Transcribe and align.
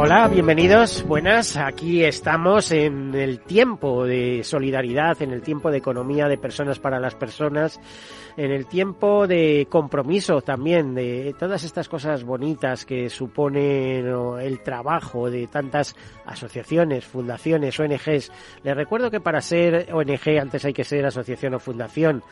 Hola, 0.00 0.28
bienvenidos, 0.28 1.04
buenas. 1.08 1.56
Aquí 1.56 2.04
estamos 2.04 2.70
en 2.70 3.16
el 3.16 3.40
tiempo 3.40 4.06
de 4.06 4.44
solidaridad, 4.44 5.20
en 5.22 5.32
el 5.32 5.42
tiempo 5.42 5.72
de 5.72 5.78
economía 5.78 6.28
de 6.28 6.38
personas 6.38 6.78
para 6.78 7.00
las 7.00 7.16
personas, 7.16 7.80
en 8.36 8.52
el 8.52 8.66
tiempo 8.66 9.26
de 9.26 9.66
compromiso 9.68 10.40
también, 10.40 10.94
de 10.94 11.34
todas 11.36 11.64
estas 11.64 11.88
cosas 11.88 12.22
bonitas 12.22 12.86
que 12.86 13.10
supone 13.10 13.98
el 13.98 14.62
trabajo 14.62 15.28
de 15.28 15.48
tantas 15.48 15.96
asociaciones, 16.24 17.04
fundaciones, 17.04 17.78
ONGs. 17.80 18.30
Les 18.62 18.76
recuerdo 18.76 19.10
que 19.10 19.20
para 19.20 19.40
ser 19.40 19.92
ONG 19.92 20.38
antes 20.40 20.64
hay 20.64 20.72
que 20.72 20.84
ser 20.84 21.06
asociación 21.06 21.54
o 21.54 21.58
fundación 21.58 22.22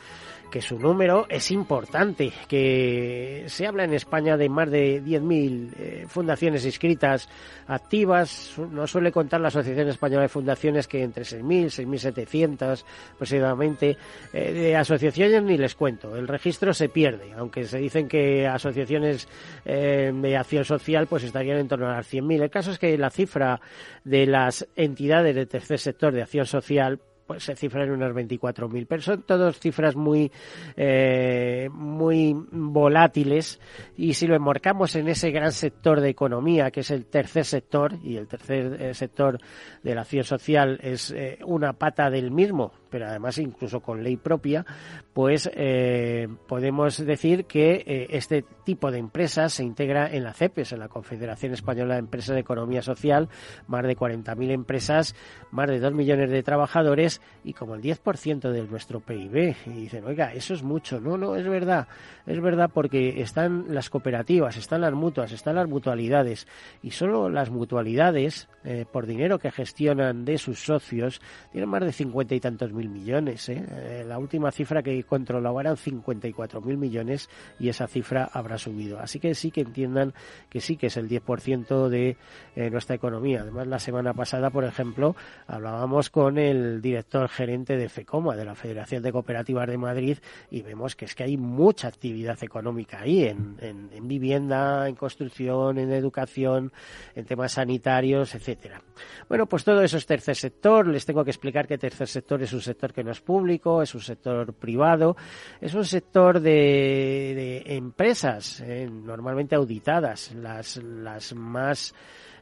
que 0.51 0.61
su 0.61 0.79
número 0.79 1.25
es 1.29 1.51
importante, 1.51 2.31
que 2.47 3.45
se 3.47 3.67
habla 3.67 3.83
en 3.83 3.93
España 3.93 4.37
de 4.37 4.49
más 4.49 4.69
de 4.69 5.03
10.000 5.03 5.73
eh, 5.77 6.05
fundaciones 6.07 6.65
inscritas 6.65 7.29
activas, 7.67 8.53
no 8.71 8.87
suele 8.87 9.11
contar 9.11 9.41
la 9.41 9.49
Asociación 9.49 9.89
Española 9.89 10.23
de 10.23 10.29
Fundaciones 10.29 10.87
que 10.87 11.03
entre 11.03 11.23
6.000, 11.23 11.85
6.700 11.85 12.83
aproximadamente, 13.13 13.97
eh, 14.33 14.53
de 14.53 14.75
asociaciones 14.75 15.43
ni 15.43 15.57
les 15.57 15.75
cuento, 15.75 16.15
el 16.15 16.27
registro 16.27 16.73
se 16.73 16.89
pierde, 16.89 17.33
aunque 17.33 17.65
se 17.65 17.77
dicen 17.77 18.07
que 18.07 18.47
asociaciones 18.47 19.27
eh, 19.65 20.11
de 20.13 20.37
acción 20.37 20.65
social 20.65 21.07
pues 21.07 21.23
estarían 21.23 21.57
en 21.57 21.67
torno 21.67 21.87
a 21.89 21.95
las 21.95 22.13
100.000. 22.13 22.43
El 22.43 22.49
caso 22.49 22.71
es 22.71 22.79
que 22.79 22.97
la 22.97 23.09
cifra 23.09 23.59
de 24.03 24.25
las 24.25 24.67
entidades 24.75 25.35
del 25.35 25.47
tercer 25.47 25.79
sector 25.79 26.13
de 26.13 26.21
acción 26.21 26.45
social 26.45 26.99
pues 27.27 27.43
se 27.43 27.55
cifran 27.55 27.91
unas 27.91 28.13
24.000, 28.13 28.87
pero 28.87 29.01
son 29.01 29.21
todas 29.23 29.59
cifras 29.59 29.95
muy, 29.95 30.31
eh, 30.77 31.69
muy 31.71 32.33
volátiles 32.51 33.59
y 33.97 34.13
si 34.13 34.27
lo 34.27 34.35
enmarcamos 34.35 34.95
en 34.95 35.09
ese 35.09 35.31
gran 35.31 35.51
sector 35.51 35.99
de 35.99 36.09
economía 36.09 36.71
que 36.71 36.79
es 36.79 36.91
el 36.91 37.05
tercer 37.05 37.45
sector 37.45 37.97
y 38.01 38.15
el 38.15 38.27
tercer 38.27 38.81
eh, 38.81 38.93
sector 38.93 39.37
de 39.83 39.95
la 39.95 40.01
acción 40.01 40.23
social 40.23 40.79
es 40.81 41.11
eh, 41.11 41.39
una 41.45 41.73
pata 41.73 42.09
del 42.09 42.31
mismo, 42.31 42.71
pero 42.89 43.07
además 43.07 43.37
incluso 43.37 43.81
con 43.81 44.03
ley 44.03 44.17
propia, 44.17 44.65
pues 45.13 45.49
eh, 45.53 46.27
podemos 46.47 46.97
decir 47.05 47.45
que 47.45 47.83
eh, 47.85 48.07
este 48.11 48.43
tipo 48.63 48.91
de 48.91 48.99
empresas 48.99 49.53
se 49.53 49.63
integra 49.63 50.07
en 50.11 50.23
la 50.23 50.33
CEPES, 50.33 50.73
en 50.73 50.79
la 50.79 50.87
Confederación 50.87 51.53
Española 51.53 51.95
de 51.95 51.99
Empresas 51.99 52.35
de 52.35 52.41
Economía 52.41 52.81
Social, 52.81 53.29
más 53.67 53.83
de 53.83 53.95
40.000 53.95 54.51
empresas, 54.51 55.15
más 55.51 55.69
de 55.69 55.79
2 55.79 55.93
millones 55.93 56.29
de 56.29 56.43
trabajadores 56.43 57.21
y 57.43 57.53
como 57.53 57.75
el 57.75 57.81
10% 57.81 58.51
de 58.51 58.63
nuestro 58.63 58.99
PIB. 58.99 59.55
Y 59.65 59.69
dicen, 59.69 60.05
oiga, 60.05 60.33
eso 60.33 60.53
es 60.53 60.63
mucho. 60.63 60.99
No, 60.99 61.17
no, 61.17 61.35
es 61.35 61.47
verdad. 61.47 61.87
Es 62.25 62.41
verdad 62.41 62.69
porque 62.73 63.21
están 63.21 63.65
las 63.69 63.89
cooperativas, 63.89 64.57
están 64.57 64.81
las 64.81 64.93
mutuas, 64.93 65.31
están 65.31 65.55
las 65.55 65.67
mutualidades 65.67 66.47
y 66.81 66.91
solo 66.91 67.29
las 67.29 67.49
mutualidades, 67.49 68.49
eh, 68.63 68.85
por 68.91 69.05
dinero 69.05 69.39
que 69.39 69.51
gestionan 69.51 70.25
de 70.25 70.37
sus 70.37 70.59
socios, 70.59 71.21
tienen 71.51 71.69
más 71.69 71.81
de 71.81 71.91
50 71.91 72.35
y 72.35 72.39
tantos 72.39 72.71
mil 72.77 72.89
millones. 72.89 73.49
¿eh? 73.49 73.63
¿eh? 73.69 74.05
la 74.07 74.19
última 74.19 74.51
cifra 74.51 74.81
que 74.81 75.03
controlaba 75.03 75.61
eran 75.61 75.75
54 75.75 76.61
mil 76.61 76.77
millones 76.77 77.29
y 77.59 77.69
esa 77.69 77.87
cifra 77.87 78.29
habrá 78.31 78.57
subido. 78.57 78.99
Así 78.99 79.19
que 79.19 79.35
sí 79.35 79.51
que 79.51 79.61
entiendan 79.61 80.13
que 80.49 80.61
sí 80.61 80.77
que 80.77 80.87
es 80.87 80.97
el 80.97 81.09
10% 81.09 81.89
de 81.89 82.17
eh, 82.55 82.69
nuestra 82.69 82.95
economía. 82.95 83.41
Además, 83.41 83.67
la 83.67 83.79
semana 83.79 84.13
pasada, 84.13 84.49
por 84.49 84.63
ejemplo, 84.63 85.15
hablábamos 85.47 86.09
con 86.09 86.37
el 86.37 86.81
director 86.81 87.27
gerente 87.27 87.75
de 87.75 87.89
FECOMA, 87.89 88.35
de 88.35 88.45
la 88.45 88.55
Federación 88.55 89.03
de 89.03 89.11
Cooperativas 89.11 89.67
de 89.67 89.77
Madrid, 89.77 90.17
y 90.51 90.61
vemos 90.61 90.95
que 90.95 91.05
es 91.05 91.15
que 91.15 91.23
hay 91.23 91.37
mucha 91.37 91.87
actividad 91.87 92.37
económica 92.43 93.01
ahí, 93.01 93.25
en, 93.25 93.57
en 93.59 94.07
vivienda, 94.07 94.87
en 94.87 94.95
construcción, 94.95 95.79
en 95.79 95.91
educación, 95.91 96.71
en 97.15 97.25
temas 97.25 97.53
sanitarios, 97.53 98.35
etcétera. 98.35 98.81
Bueno, 99.27 99.47
pues 99.47 99.63
todo 99.63 99.81
eso 99.81 99.97
es 99.97 100.05
tercer 100.05 100.35
sector. 100.35 100.87
Les 100.87 101.05
tengo 101.05 101.23
que 101.23 101.31
explicar 101.31 101.67
que 101.67 101.77
tercer 101.77 102.07
sector 102.07 102.41
es 102.41 102.53
un 102.53 102.61
sector 102.67 102.93
que 102.93 103.03
no 103.03 103.11
es 103.11 103.21
público, 103.21 103.81
es 103.81 103.95
un 103.95 104.01
sector 104.01 104.53
privado, 104.53 105.15
es 105.59 105.73
un 105.73 105.85
sector 105.85 106.39
de, 106.39 107.63
empresas 107.65 108.61
eh, 108.61 108.87
normalmente 108.89 109.55
auditadas, 109.55 110.33
las, 110.35 110.77
las 110.77 111.33
más 111.33 111.95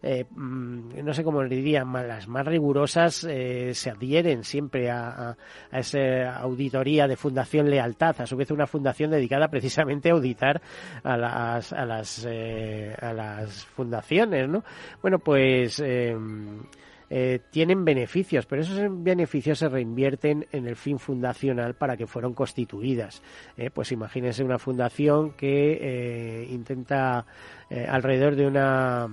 eh, 0.03 0.25
mm, 0.29 1.03
no 1.03 1.13
sé 1.13 1.23
cómo 1.23 1.41
le 1.41 1.55
diría, 1.55 1.83
las 1.83 2.27
más 2.27 2.45
rigurosas 2.45 3.23
eh, 3.23 3.73
se 3.73 3.89
adhieren 3.89 4.43
siempre 4.43 4.91
a, 4.91 5.35
a, 5.71 5.79
esa 5.79 6.37
auditoría 6.37 7.07
de 7.07 7.15
Fundación 7.15 7.69
Lealtad, 7.69 8.21
a 8.21 8.27
su 8.27 8.35
vez 8.35 8.51
una 8.51 8.67
fundación 8.67 9.11
dedicada 9.11 9.47
precisamente 9.47 10.09
a 10.09 10.13
auditar 10.13 10.61
a 11.03 11.17
las, 11.17 11.73
a 11.73 11.85
las, 11.85 12.25
a 12.25 13.13
las 13.13 13.65
fundaciones, 13.65 14.49
¿no? 14.49 14.63
Bueno, 15.01 15.19
pues 15.19 15.81
eh, 17.09 17.39
tienen 17.51 17.85
beneficios, 17.85 18.45
pero 18.45 18.61
esos 18.61 18.79
beneficios 19.03 19.59
se 19.59 19.69
reinvierten 19.69 20.47
en 20.51 20.67
el 20.67 20.75
fin 20.75 20.99
fundacional 20.99 21.75
para 21.75 21.97
que 21.97 22.07
fueron 22.07 22.33
constituidas. 22.33 23.21
Eh, 23.57 23.69
pues 23.71 23.91
imagínense 23.91 24.43
una 24.43 24.59
fundación 24.59 25.31
que 25.31 25.77
eh, 25.81 26.47
intenta 26.49 27.25
eh, 27.69 27.87
alrededor 27.89 28.35
de 28.35 28.45
una, 28.45 29.07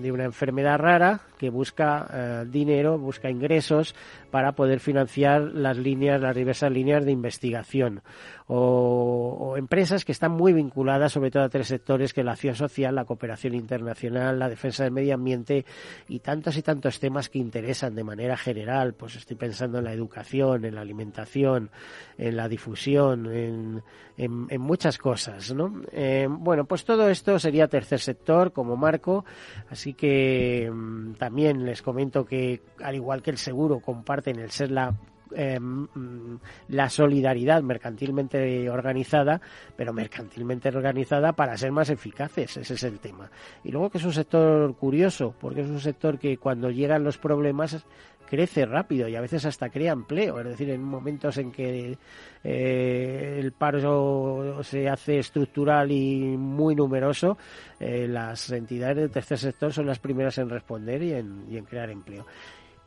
de 0.00 0.12
una 0.12 0.24
enfermedad 0.24 0.78
rara 0.78 1.20
que 1.38 1.50
busca 1.50 2.06
eh, 2.12 2.44
dinero, 2.48 2.98
busca 2.98 3.30
ingresos 3.30 3.94
para 4.30 4.52
poder 4.52 4.80
financiar 4.80 5.42
las 5.42 5.76
líneas, 5.76 6.20
las 6.20 6.34
diversas 6.34 6.70
líneas 6.70 7.04
de 7.04 7.12
investigación. 7.12 8.02
O, 8.48 9.54
empresas 9.56 10.04
que 10.04 10.12
están 10.12 10.32
muy 10.32 10.52
vinculadas 10.52 11.12
sobre 11.12 11.32
todo 11.32 11.42
a 11.42 11.48
tres 11.48 11.66
sectores 11.66 12.12
que 12.12 12.22
la 12.22 12.32
acción 12.32 12.54
social, 12.54 12.94
la 12.94 13.04
cooperación 13.04 13.54
internacional, 13.54 14.38
la 14.38 14.48
defensa 14.48 14.84
del 14.84 14.92
medio 14.92 15.14
ambiente 15.14 15.64
y 16.08 16.20
tantos 16.20 16.56
y 16.56 16.62
tantos 16.62 17.00
temas 17.00 17.28
que 17.28 17.38
interesan 17.38 17.94
de 17.94 18.04
manera 18.04 18.36
general. 18.36 18.94
Pues 18.94 19.16
estoy 19.16 19.36
pensando 19.36 19.78
en 19.78 19.84
la 19.84 19.92
educación, 19.92 20.64
en 20.64 20.76
la 20.76 20.82
alimentación, 20.82 21.70
en 22.18 22.36
la 22.36 22.48
difusión, 22.48 23.26
en, 23.34 23.82
en, 24.16 24.60
muchas 24.60 24.96
cosas, 24.98 25.52
¿no? 25.52 25.82
Eh, 25.92 26.26
bueno, 26.30 26.64
pues 26.64 26.84
todo 26.84 27.08
esto 27.10 27.38
sería 27.38 27.68
tercer 27.68 27.95
sector 28.00 28.52
como 28.52 28.76
marco, 28.76 29.24
así 29.70 29.94
que 29.94 30.70
mm, 30.72 31.14
también 31.14 31.64
les 31.64 31.82
comento 31.82 32.24
que 32.24 32.62
al 32.82 32.94
igual 32.94 33.22
que 33.22 33.30
el 33.30 33.38
seguro 33.38 33.80
comparten 33.80 34.38
el 34.38 34.50
ser 34.50 34.70
la 34.70 34.94
eh, 35.34 35.58
mm, 35.58 36.36
la 36.68 36.88
solidaridad 36.88 37.62
mercantilmente 37.62 38.68
organizada, 38.70 39.40
pero 39.76 39.92
mercantilmente 39.92 40.68
organizada 40.68 41.32
para 41.32 41.56
ser 41.56 41.72
más 41.72 41.90
eficaces, 41.90 42.56
ese 42.56 42.74
es 42.74 42.82
el 42.82 42.98
tema. 42.98 43.30
Y 43.64 43.72
luego 43.72 43.90
que 43.90 43.98
es 43.98 44.04
un 44.04 44.12
sector 44.12 44.74
curioso, 44.76 45.34
porque 45.40 45.62
es 45.62 45.68
un 45.68 45.80
sector 45.80 46.18
que 46.18 46.36
cuando 46.38 46.70
llegan 46.70 47.04
los 47.04 47.18
problemas 47.18 47.84
crece 48.26 48.66
rápido 48.66 49.08
y 49.08 49.16
a 49.16 49.20
veces 49.20 49.46
hasta 49.46 49.70
crea 49.70 49.92
empleo. 49.92 50.38
Es 50.40 50.46
decir, 50.46 50.70
en 50.70 50.82
momentos 50.82 51.38
en 51.38 51.52
que 51.52 51.96
eh, 52.44 53.38
el 53.40 53.52
paro 53.52 54.62
se 54.62 54.88
hace 54.88 55.18
estructural 55.18 55.90
y 55.90 56.36
muy 56.36 56.74
numeroso, 56.74 57.38
eh, 57.80 58.06
las 58.08 58.50
entidades 58.50 58.96
del 58.96 59.10
tercer 59.10 59.38
sector 59.38 59.72
son 59.72 59.86
las 59.86 59.98
primeras 59.98 60.36
en 60.38 60.50
responder 60.50 61.02
y 61.02 61.12
en, 61.12 61.46
y 61.48 61.56
en 61.56 61.64
crear 61.64 61.90
empleo. 61.90 62.26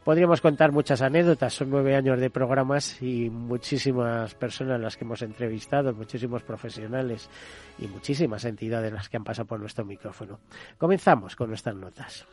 Podríamos 0.09 0.41
contar 0.41 0.71
muchas 0.71 1.03
anécdotas, 1.03 1.53
son 1.53 1.69
nueve 1.69 1.95
años 1.95 2.19
de 2.19 2.31
programas 2.31 2.99
y 2.99 3.29
muchísimas 3.29 4.33
personas 4.33 4.81
las 4.81 4.97
que 4.97 5.03
hemos 5.03 5.21
entrevistado, 5.21 5.93
muchísimos 5.93 6.41
profesionales 6.41 7.29
y 7.77 7.85
muchísimas 7.85 8.43
entidades 8.45 8.91
las 8.91 9.07
que 9.07 9.17
han 9.17 9.23
pasado 9.23 9.47
por 9.47 9.59
nuestro 9.59 9.85
micrófono. 9.85 10.39
Comenzamos 10.79 11.35
con 11.35 11.49
nuestras 11.49 11.75
notas. 11.75 12.25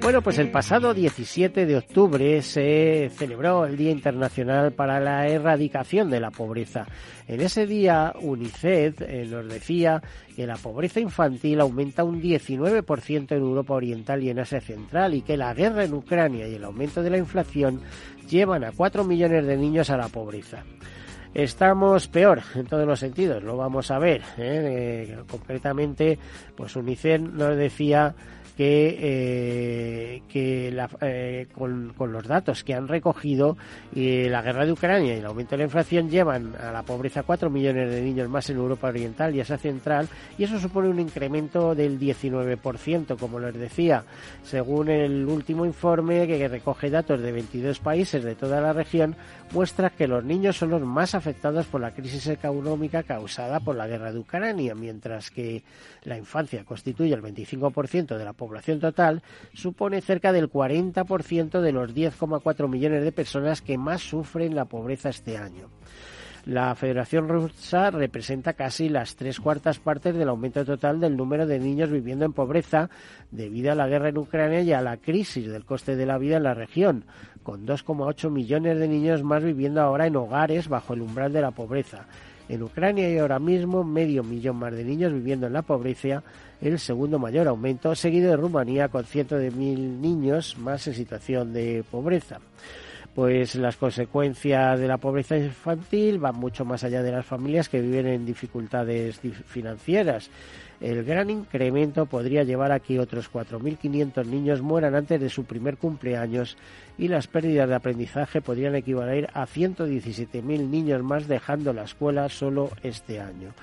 Bueno, 0.00 0.22
pues 0.22 0.38
el 0.38 0.50
pasado 0.50 0.94
17 0.94 1.66
de 1.66 1.76
octubre 1.76 2.40
se 2.40 3.10
celebró 3.14 3.66
el 3.66 3.76
Día 3.76 3.90
Internacional 3.90 4.72
para 4.72 5.00
la 5.00 5.26
Erradicación 5.26 6.10
de 6.10 6.20
la 6.20 6.30
Pobreza. 6.30 6.86
En 7.26 7.40
ese 7.40 7.66
día 7.66 8.14
UNICEF 8.20 9.02
eh, 9.02 9.26
nos 9.28 9.48
decía 9.48 10.00
que 10.36 10.46
la 10.46 10.56
pobreza 10.56 11.00
infantil 11.00 11.60
aumenta 11.60 12.04
un 12.04 12.22
19% 12.22 13.32
en 13.32 13.38
Europa 13.38 13.74
Oriental 13.74 14.22
y 14.22 14.30
en 14.30 14.38
Asia 14.38 14.60
Central 14.60 15.14
y 15.14 15.22
que 15.22 15.36
la 15.36 15.52
guerra 15.54 15.84
en 15.84 15.94
Ucrania 15.94 16.46
y 16.46 16.54
el 16.54 16.64
aumento 16.64 17.02
de 17.02 17.10
la 17.10 17.18
inflación 17.18 17.80
llevan 18.28 18.62
a 18.62 18.72
4 18.72 19.02
millones 19.02 19.44
de 19.44 19.56
niños 19.56 19.90
a 19.90 19.96
la 19.96 20.08
pobreza. 20.08 20.62
Estamos 21.34 22.08
peor 22.08 22.42
en 22.54 22.66
todos 22.66 22.86
los 22.86 23.00
sentidos, 23.00 23.42
lo 23.42 23.56
vamos 23.56 23.90
a 23.90 23.98
ver. 23.98 24.22
¿eh? 24.38 25.08
Eh, 25.08 25.18
concretamente, 25.28 26.18
pues 26.56 26.76
UNICEF 26.76 27.20
nos 27.20 27.56
decía 27.56 28.14
que, 28.56 28.96
eh, 29.00 30.22
que 30.28 30.74
eh, 31.00 31.46
con, 31.52 31.94
los 31.98 32.26
datos 32.26 32.64
que 32.64 32.74
han 32.74 32.88
recogido, 32.88 33.56
la 33.94 34.42
guerra 34.42 34.64
de 34.64 34.72
Ucrania 34.72 35.14
y 35.14 35.18
el 35.18 35.26
aumento 35.26 35.50
de 35.52 35.58
la 35.58 35.64
inflación 35.64 36.08
llevan 36.08 36.54
a 36.56 36.72
la 36.72 36.82
pobreza 36.82 37.22
4 37.22 37.50
millones 37.50 37.90
de 37.90 38.02
niños 38.02 38.28
más 38.28 38.48
en 38.50 38.56
Europa 38.56 38.88
Oriental 38.88 39.34
y 39.34 39.40
Asia 39.40 39.58
Central, 39.58 40.08
y 40.38 40.44
eso 40.44 40.58
supone 40.58 40.88
un 40.88 41.00
incremento 41.00 41.74
del 41.74 41.98
19%, 41.98 43.18
como 43.18 43.38
les 43.38 43.54
decía, 43.54 44.04
según 44.42 44.88
el 44.88 45.26
último 45.26 45.64
informe 45.64 46.26
que 46.26 46.48
recoge 46.48 46.90
datos 46.90 47.20
de 47.20 47.32
22 47.32 47.80
países 47.80 48.22
de 48.24 48.34
toda 48.34 48.60
la 48.60 48.72
región, 48.72 49.16
muestra 49.52 49.90
que 49.90 50.08
los 50.08 50.24
niños 50.24 50.56
son 50.56 50.70
los 50.70 50.82
más 50.82 51.14
afectados 51.14 51.66
por 51.66 51.80
la 51.80 51.92
crisis 51.92 52.26
económica 52.26 53.02
causada 53.02 53.60
por 53.60 53.76
la 53.76 53.86
guerra 53.86 54.12
de 54.12 54.18
Ucrania, 54.18 54.74
mientras 54.74 55.30
que 55.30 55.62
la 56.02 56.16
infancia 56.16 56.64
constituye 56.64 57.14
el 57.14 57.22
25% 57.22 58.16
de 58.16 58.24
la 58.24 58.32
población 58.32 58.80
total, 58.80 59.22
supone 59.54 60.00
cerca 60.00 60.32
del 60.32 60.50
40% 60.50 61.60
de 61.60 61.72
los 61.72 61.94
10,4 61.94 62.68
millones 62.68 63.04
de 63.04 63.12
personas 63.12 63.62
que 63.62 63.78
más 63.78 64.02
sufren 64.02 64.54
la 64.54 64.66
pobreza 64.66 65.08
este 65.08 65.38
año. 65.38 65.68
La 66.46 66.76
Federación 66.76 67.28
Rusa 67.28 67.90
representa 67.90 68.52
casi 68.52 68.88
las 68.88 69.16
tres 69.16 69.40
cuartas 69.40 69.80
partes 69.80 70.14
del 70.14 70.28
aumento 70.28 70.64
total 70.64 71.00
del 71.00 71.16
número 71.16 71.44
de 71.44 71.58
niños 71.58 71.90
viviendo 71.90 72.24
en 72.24 72.32
pobreza 72.32 72.88
debido 73.32 73.72
a 73.72 73.74
la 73.74 73.88
guerra 73.88 74.10
en 74.10 74.18
Ucrania 74.18 74.60
y 74.60 74.72
a 74.72 74.80
la 74.80 74.96
crisis 74.96 75.50
del 75.50 75.64
coste 75.64 75.96
de 75.96 76.06
la 76.06 76.18
vida 76.18 76.36
en 76.36 76.44
la 76.44 76.54
región, 76.54 77.04
con 77.42 77.66
2,8 77.66 78.30
millones 78.30 78.78
de 78.78 78.86
niños 78.86 79.24
más 79.24 79.42
viviendo 79.42 79.80
ahora 79.80 80.06
en 80.06 80.14
hogares 80.14 80.68
bajo 80.68 80.94
el 80.94 81.02
umbral 81.02 81.32
de 81.32 81.40
la 81.40 81.50
pobreza. 81.50 82.06
En 82.48 82.62
Ucrania 82.62 83.08
hay 83.08 83.18
ahora 83.18 83.40
mismo 83.40 83.82
medio 83.82 84.22
millón 84.22 84.54
más 84.54 84.72
de 84.72 84.84
niños 84.84 85.12
viviendo 85.12 85.48
en 85.48 85.52
la 85.52 85.62
pobreza, 85.62 86.22
el 86.60 86.78
segundo 86.78 87.18
mayor 87.18 87.48
aumento, 87.48 87.92
seguido 87.96 88.30
de 88.30 88.36
Rumanía 88.36 88.86
con 88.86 89.04
cientos 89.04 89.40
de 89.40 89.50
mil 89.50 90.00
niños 90.00 90.56
más 90.58 90.86
en 90.86 90.94
situación 90.94 91.52
de 91.52 91.82
pobreza 91.90 92.38
pues 93.16 93.54
las 93.54 93.78
consecuencias 93.78 94.78
de 94.78 94.86
la 94.86 94.98
pobreza 94.98 95.38
infantil 95.38 96.18
van 96.18 96.36
mucho 96.36 96.66
más 96.66 96.84
allá 96.84 97.02
de 97.02 97.12
las 97.12 97.24
familias 97.24 97.70
que 97.70 97.80
viven 97.80 98.06
en 98.06 98.26
dificultades 98.26 99.18
financieras. 99.46 100.28
El 100.82 101.02
gran 101.02 101.30
incremento 101.30 102.04
podría 102.04 102.44
llevar 102.44 102.72
a 102.72 102.80
que 102.80 103.00
otros 103.00 103.32
4.500 103.32 104.26
niños 104.26 104.60
mueran 104.60 104.94
antes 104.94 105.18
de 105.18 105.30
su 105.30 105.44
primer 105.44 105.78
cumpleaños 105.78 106.58
y 106.98 107.08
las 107.08 107.26
pérdidas 107.26 107.70
de 107.70 107.76
aprendizaje 107.76 108.42
podrían 108.42 108.74
equivaler 108.74 109.30
a 109.32 109.46
117.000 109.46 110.42
niños 110.68 111.02
más 111.02 111.26
dejando 111.26 111.72
la 111.72 111.84
escuela 111.84 112.28
solo 112.28 112.68
este 112.82 113.18
año. 113.18 113.54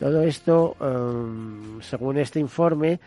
Todo 0.00 0.22
esto, 0.22 0.76
um, 0.80 1.80
según 1.82 2.18
este 2.18 2.40
informe, 2.40 2.98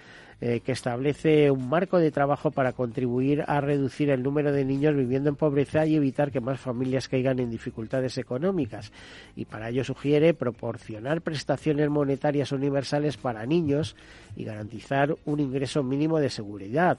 eh, 0.41 0.61
que 0.61 0.71
establece 0.71 1.51
un 1.51 1.69
marco 1.69 1.99
de 1.99 2.09
trabajo 2.09 2.49
para 2.49 2.73
contribuir 2.73 3.43
a 3.45 3.61
reducir 3.61 4.09
el 4.09 4.23
número 4.23 4.51
de 4.51 4.65
niños 4.65 4.95
viviendo 4.95 5.29
en 5.29 5.35
pobreza 5.35 5.85
y 5.85 5.95
evitar 5.95 6.31
que 6.31 6.41
más 6.41 6.59
familias 6.59 7.07
caigan 7.07 7.39
en 7.39 7.51
dificultades 7.51 8.17
económicas. 8.17 8.91
Y 9.35 9.45
para 9.45 9.69
ello 9.69 9.83
sugiere 9.83 10.33
proporcionar 10.33 11.21
prestaciones 11.21 11.89
monetarias 11.91 12.51
universales 12.51 13.17
para 13.17 13.45
niños 13.45 13.95
y 14.35 14.43
garantizar 14.43 15.15
un 15.25 15.39
ingreso 15.39 15.83
mínimo 15.83 16.19
de 16.19 16.29
seguridad. 16.29 16.97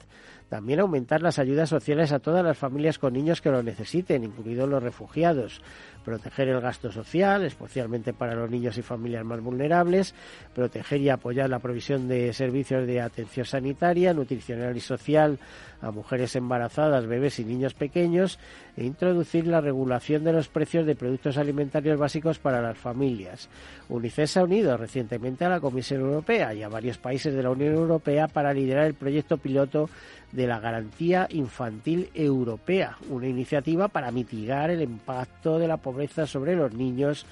También 0.48 0.80
aumentar 0.80 1.22
las 1.22 1.38
ayudas 1.38 1.70
sociales 1.70 2.12
a 2.12 2.18
todas 2.18 2.44
las 2.44 2.58
familias 2.58 2.98
con 2.98 3.14
niños 3.14 3.40
que 3.40 3.50
lo 3.50 3.62
necesiten, 3.62 4.22
incluidos 4.22 4.68
los 4.68 4.82
refugiados. 4.82 5.62
Proteger 6.04 6.48
el 6.48 6.60
gasto 6.60 6.92
social, 6.92 7.44
especialmente 7.44 8.12
para 8.12 8.34
los 8.34 8.50
niños 8.50 8.76
y 8.76 8.82
familias 8.82 9.24
más 9.24 9.40
vulnerables, 9.40 10.14
proteger 10.54 11.00
y 11.00 11.08
apoyar 11.08 11.48
la 11.48 11.58
provisión 11.58 12.06
de 12.06 12.34
servicios 12.34 12.86
de 12.86 13.00
atención 13.00 13.46
sanitaria, 13.46 14.12
nutricional 14.12 14.76
y 14.76 14.80
social 14.80 15.38
a 15.80 15.90
mujeres 15.90 16.36
embarazadas, 16.36 17.06
bebés 17.06 17.38
y 17.38 17.46
niños 17.46 17.72
pequeños 17.72 18.38
e 18.76 18.84
introducir 18.84 19.46
la 19.46 19.60
regulación 19.60 20.24
de 20.24 20.32
los 20.32 20.48
precios 20.48 20.86
de 20.86 20.94
productos 20.94 21.36
alimentarios 21.36 21.98
básicos 21.98 22.38
para 22.38 22.62
las 22.62 22.78
familias. 22.78 23.48
UNICEF 23.88 24.30
se 24.30 24.40
ha 24.40 24.44
unido 24.44 24.76
recientemente 24.76 25.44
a 25.44 25.50
la 25.50 25.60
Comisión 25.60 26.00
Europea 26.00 26.54
y 26.54 26.62
a 26.62 26.68
varios 26.68 26.98
países 26.98 27.34
de 27.34 27.42
la 27.42 27.50
Unión 27.50 27.74
Europea 27.74 28.28
para 28.28 28.54
liderar 28.54 28.86
el 28.86 28.94
proyecto 28.94 29.36
piloto 29.36 29.90
de 30.32 30.46
la 30.46 30.60
Garantía 30.60 31.26
Infantil 31.30 32.08
Europea, 32.14 32.96
una 33.10 33.26
iniciativa 33.26 33.88
para 33.88 34.10
mitigar 34.10 34.70
el 34.70 34.82
impacto 34.82 35.58
de 35.58 35.68
la 35.68 35.76
pobreza 35.76 36.26
sobre 36.26 36.56
los 36.56 36.72
niños 36.72 37.26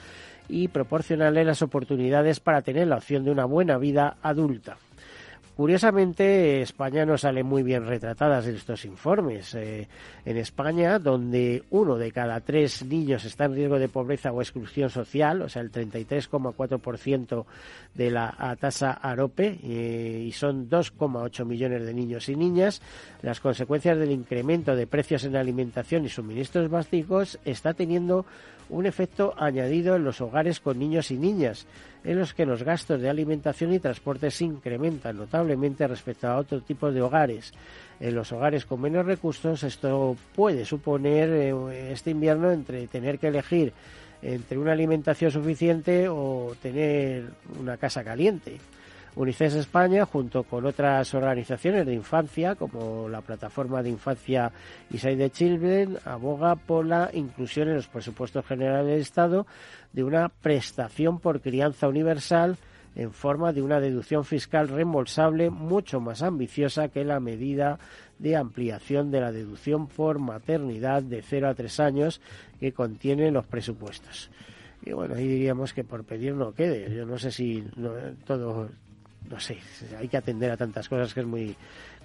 y 0.48 0.68
proporcionarles 0.68 1.46
las 1.46 1.62
oportunidades 1.62 2.40
para 2.40 2.62
tener 2.62 2.88
la 2.88 2.96
opción 2.96 3.24
de 3.24 3.30
una 3.30 3.44
buena 3.44 3.78
vida 3.78 4.16
adulta. 4.20 4.76
Curiosamente, 5.60 6.62
España 6.62 7.04
no 7.04 7.18
sale 7.18 7.42
muy 7.42 7.62
bien 7.62 7.84
retratada 7.84 8.42
en 8.42 8.54
estos 8.54 8.86
informes. 8.86 9.54
Eh, 9.54 9.86
en 10.24 10.38
España, 10.38 10.98
donde 10.98 11.64
uno 11.68 11.98
de 11.98 12.10
cada 12.12 12.40
tres 12.40 12.82
niños 12.86 13.26
está 13.26 13.44
en 13.44 13.56
riesgo 13.56 13.78
de 13.78 13.90
pobreza 13.90 14.32
o 14.32 14.40
exclusión 14.40 14.88
social, 14.88 15.42
o 15.42 15.50
sea, 15.50 15.60
el 15.60 15.70
33,4% 15.70 17.44
de 17.92 18.10
la 18.10 18.56
tasa 18.58 18.92
AROPE, 18.92 19.60
eh, 19.62 20.24
y 20.28 20.32
son 20.32 20.70
2,8 20.70 21.44
millones 21.44 21.84
de 21.84 21.92
niños 21.92 22.30
y 22.30 22.36
niñas, 22.36 22.80
las 23.20 23.38
consecuencias 23.40 23.98
del 23.98 24.12
incremento 24.12 24.74
de 24.74 24.86
precios 24.86 25.24
en 25.24 25.36
alimentación 25.36 26.06
y 26.06 26.08
suministros 26.08 26.70
básicos 26.70 27.38
está 27.44 27.74
teniendo 27.74 28.24
un 28.70 28.86
efecto 28.86 29.34
añadido 29.36 29.96
en 29.96 30.04
los 30.04 30.20
hogares 30.20 30.60
con 30.60 30.78
niños 30.78 31.10
y 31.10 31.16
niñas, 31.16 31.66
en 32.04 32.18
los 32.18 32.32
que 32.32 32.46
los 32.46 32.62
gastos 32.62 33.00
de 33.00 33.10
alimentación 33.10 33.72
y 33.72 33.78
transporte 33.78 34.30
se 34.30 34.44
incrementan 34.44 35.16
notablemente 35.16 35.86
respecto 35.86 36.28
a 36.28 36.38
otro 36.38 36.60
tipo 36.62 36.90
de 36.90 37.02
hogares. 37.02 37.52
En 37.98 38.14
los 38.14 38.32
hogares 38.32 38.64
con 38.64 38.80
menos 38.80 39.04
recursos 39.04 39.62
esto 39.62 40.16
puede 40.34 40.64
suponer 40.64 41.28
eh, 41.30 41.92
este 41.92 42.10
invierno 42.10 42.50
entre 42.50 42.86
tener 42.86 43.18
que 43.18 43.28
elegir 43.28 43.72
entre 44.22 44.58
una 44.58 44.72
alimentación 44.72 45.30
suficiente 45.30 46.08
o 46.08 46.54
tener 46.60 47.24
una 47.58 47.76
casa 47.76 48.04
caliente. 48.04 48.58
UNICEF 49.16 49.56
España, 49.56 50.06
junto 50.06 50.44
con 50.44 50.66
otras 50.66 51.12
organizaciones 51.14 51.84
de 51.84 51.94
infancia, 51.94 52.54
como 52.54 53.08
la 53.08 53.20
Plataforma 53.20 53.82
de 53.82 53.90
Infancia 53.90 54.52
Save 54.96 55.16
the 55.16 55.30
Children, 55.30 55.98
aboga 56.04 56.54
por 56.54 56.86
la 56.86 57.10
inclusión 57.12 57.68
en 57.68 57.74
los 57.74 57.88
presupuestos 57.88 58.46
generales 58.46 58.86
del 58.86 59.00
Estado 59.00 59.46
de 59.92 60.04
una 60.04 60.28
prestación 60.28 61.18
por 61.18 61.40
crianza 61.40 61.88
universal 61.88 62.56
en 62.96 63.12
forma 63.12 63.52
de 63.52 63.62
una 63.62 63.80
deducción 63.80 64.24
fiscal 64.24 64.68
reembolsable 64.68 65.50
mucho 65.50 66.00
más 66.00 66.22
ambiciosa 66.22 66.88
que 66.88 67.04
la 67.04 67.20
medida 67.20 67.78
de 68.18 68.36
ampliación 68.36 69.10
de 69.10 69.20
la 69.20 69.32
deducción 69.32 69.86
por 69.86 70.18
maternidad 70.18 71.02
de 71.02 71.22
0 71.22 71.48
a 71.48 71.54
3 71.54 71.80
años 71.80 72.20
que 72.58 72.72
contienen 72.72 73.34
los 73.34 73.46
presupuestos. 73.46 74.30
Y 74.82 74.92
bueno, 74.92 75.14
ahí 75.14 75.26
diríamos 75.26 75.72
que 75.72 75.84
por 75.84 76.04
pedir 76.04 76.34
no 76.34 76.52
quede. 76.52 76.94
Yo 76.94 77.06
no 77.06 77.18
sé 77.18 77.30
si 77.30 77.64
todo 78.26 78.70
no 79.30 79.38
sé, 79.38 79.58
hay 79.98 80.08
que 80.08 80.16
atender 80.16 80.50
a 80.50 80.56
tantas 80.56 80.88
cosas 80.88 81.14
que 81.14 81.20
es 81.20 81.26
muy 81.26 81.56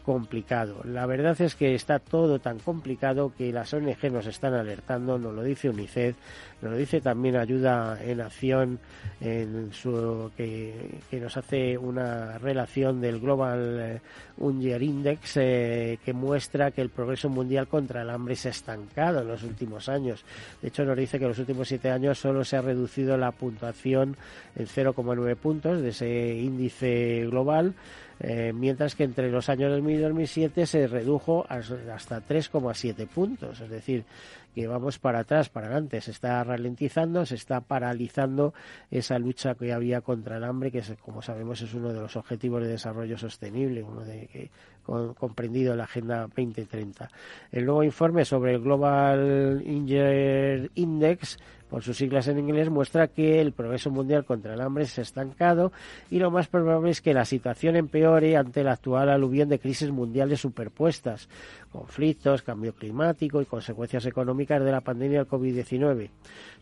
complicado. 0.05 0.81
La 0.83 1.07
verdad 1.07 1.39
es 1.41 1.55
que 1.55 1.73
está 1.73 1.97
todo 1.97 2.39
tan 2.39 2.59
complicado 2.59 3.33
que 3.35 3.51
las 3.51 3.73
ONG 3.73 4.11
nos 4.11 4.27
están 4.27 4.53
alertando, 4.53 5.17
nos 5.17 5.33
lo 5.33 5.41
dice 5.41 5.69
UNICEF, 5.69 6.15
nos 6.61 6.71
lo 6.71 6.77
dice 6.77 7.01
también 7.01 7.35
Ayuda 7.35 7.97
en 8.03 8.21
Acción, 8.21 8.79
en 9.19 9.73
su, 9.73 10.31
que, 10.37 10.99
nos 11.13 11.35
hace 11.37 11.77
una 11.77 12.37
relación 12.37 13.01
del 13.01 13.19
Global 13.19 13.99
Hunger 14.37 14.83
Index 14.83 15.37
eh, 15.37 15.97
que 16.05 16.13
muestra 16.13 16.71
que 16.71 16.81
el 16.81 16.89
progreso 16.89 17.29
mundial 17.29 17.67
contra 17.67 18.03
el 18.03 18.09
hambre 18.11 18.35
se 18.35 18.49
ha 18.49 18.51
estancado 18.51 19.21
en 19.21 19.27
los 19.27 19.43
últimos 19.43 19.89
años. 19.89 20.23
De 20.61 20.67
hecho, 20.67 20.85
nos 20.85 20.97
dice 20.97 21.17
que 21.17 21.25
en 21.25 21.29
los 21.29 21.39
últimos 21.39 21.67
siete 21.67 21.89
años 21.89 22.19
solo 22.19 22.45
se 22.45 22.57
ha 22.57 22.61
reducido 22.61 23.17
la 23.17 23.31
puntuación 23.31 24.17
en 24.55 24.67
0,9 24.67 25.35
puntos 25.35 25.81
de 25.81 25.89
ese 25.89 26.35
índice 26.35 27.25
global 27.27 27.73
eh, 28.19 28.53
mientras 28.53 28.95
que 28.95 29.03
entre 29.03 29.29
los 29.29 29.49
años 29.49 29.71
2000 29.71 29.95
y 29.95 30.01
2007 30.01 30.65
se 30.65 30.87
redujo 30.87 31.45
hasta 31.49 32.21
3,7 32.21 33.07
puntos, 33.07 33.59
es 33.61 33.69
decir, 33.69 34.05
que 34.53 34.67
vamos 34.67 34.99
para 34.99 35.19
atrás, 35.19 35.49
para 35.49 35.67
adelante, 35.67 35.99
se 35.99 36.11
está 36.11 36.41
ralentizando, 36.43 37.25
se 37.25 37.35
está 37.35 37.59
paralizando 37.59 38.53
esa 38.89 39.19
lucha 39.19 39.55
que 39.55 39.73
había 39.73 39.99
contra 39.99 40.37
el 40.37 40.45
hambre, 40.45 40.71
que 40.71 40.81
como 41.01 41.21
sabemos 41.21 41.61
es 41.61 41.73
uno 41.73 41.91
de 41.91 41.99
los 41.99 42.15
objetivos 42.15 42.63
de 42.63 42.69
desarrollo 42.69 43.17
sostenible, 43.17 43.83
uno 43.83 44.05
de 44.05 44.27
que 44.27 44.49
comprendido 44.85 45.73
en 45.73 45.79
la 45.79 45.85
Agenda 45.85 46.21
2030. 46.21 47.09
El 47.51 47.65
nuevo 47.65 47.83
informe 47.83 48.23
sobre 48.23 48.53
el 48.53 48.61
Global 48.61 49.61
Index 49.65 51.37
por 51.75 51.83
sus 51.83 51.97
siglas 51.97 52.29
en 52.29 52.39
inglés, 52.39 52.69
muestra 52.69 53.09
que 53.09 53.41
el 53.41 53.51
progreso 53.51 53.91
mundial 53.91 54.23
contra 54.23 54.53
el 54.53 54.61
hambre 54.61 54.85
se 54.85 55.01
ha 55.01 55.03
estancado 55.03 55.73
y 56.09 56.19
lo 56.19 56.31
más 56.31 56.47
probable 56.47 56.89
es 56.89 57.01
que 57.01 57.13
la 57.13 57.25
situación 57.25 57.75
empeore 57.75 58.37
ante 58.37 58.63
la 58.63 58.71
actual 58.71 59.09
aluvión 59.09 59.49
de 59.49 59.59
crisis 59.59 59.91
mundiales 59.91 60.39
superpuestas, 60.39 61.27
conflictos, 61.73 62.43
cambio 62.43 62.71
climático 62.71 63.41
y 63.41 63.45
consecuencias 63.45 64.05
económicas 64.05 64.63
de 64.63 64.71
la 64.71 64.79
pandemia 64.79 65.17
del 65.17 65.27
COVID-19. 65.27 66.11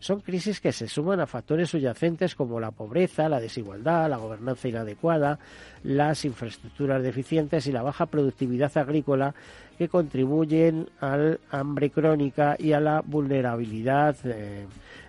Son 0.00 0.20
crisis 0.20 0.60
que 0.60 0.72
se 0.72 0.88
suman 0.88 1.20
a 1.20 1.28
factores 1.28 1.70
subyacentes 1.70 2.34
como 2.34 2.58
la 2.58 2.72
pobreza, 2.72 3.28
la 3.28 3.38
desigualdad, 3.38 4.10
la 4.10 4.16
gobernanza 4.16 4.66
inadecuada, 4.66 5.38
las 5.84 6.24
infraestructuras 6.24 7.00
deficientes 7.04 7.68
y 7.68 7.72
la 7.72 7.82
baja 7.82 8.06
productividad 8.06 8.76
agrícola 8.76 9.32
que 9.78 9.88
contribuyen 9.88 10.88
al 11.00 11.38
hambre 11.50 11.90
crónica 11.90 12.56
y 12.58 12.72
a 12.72 12.80
la 12.80 13.00
vulnerabilidad. 13.00 14.16
Eh, 14.24 14.66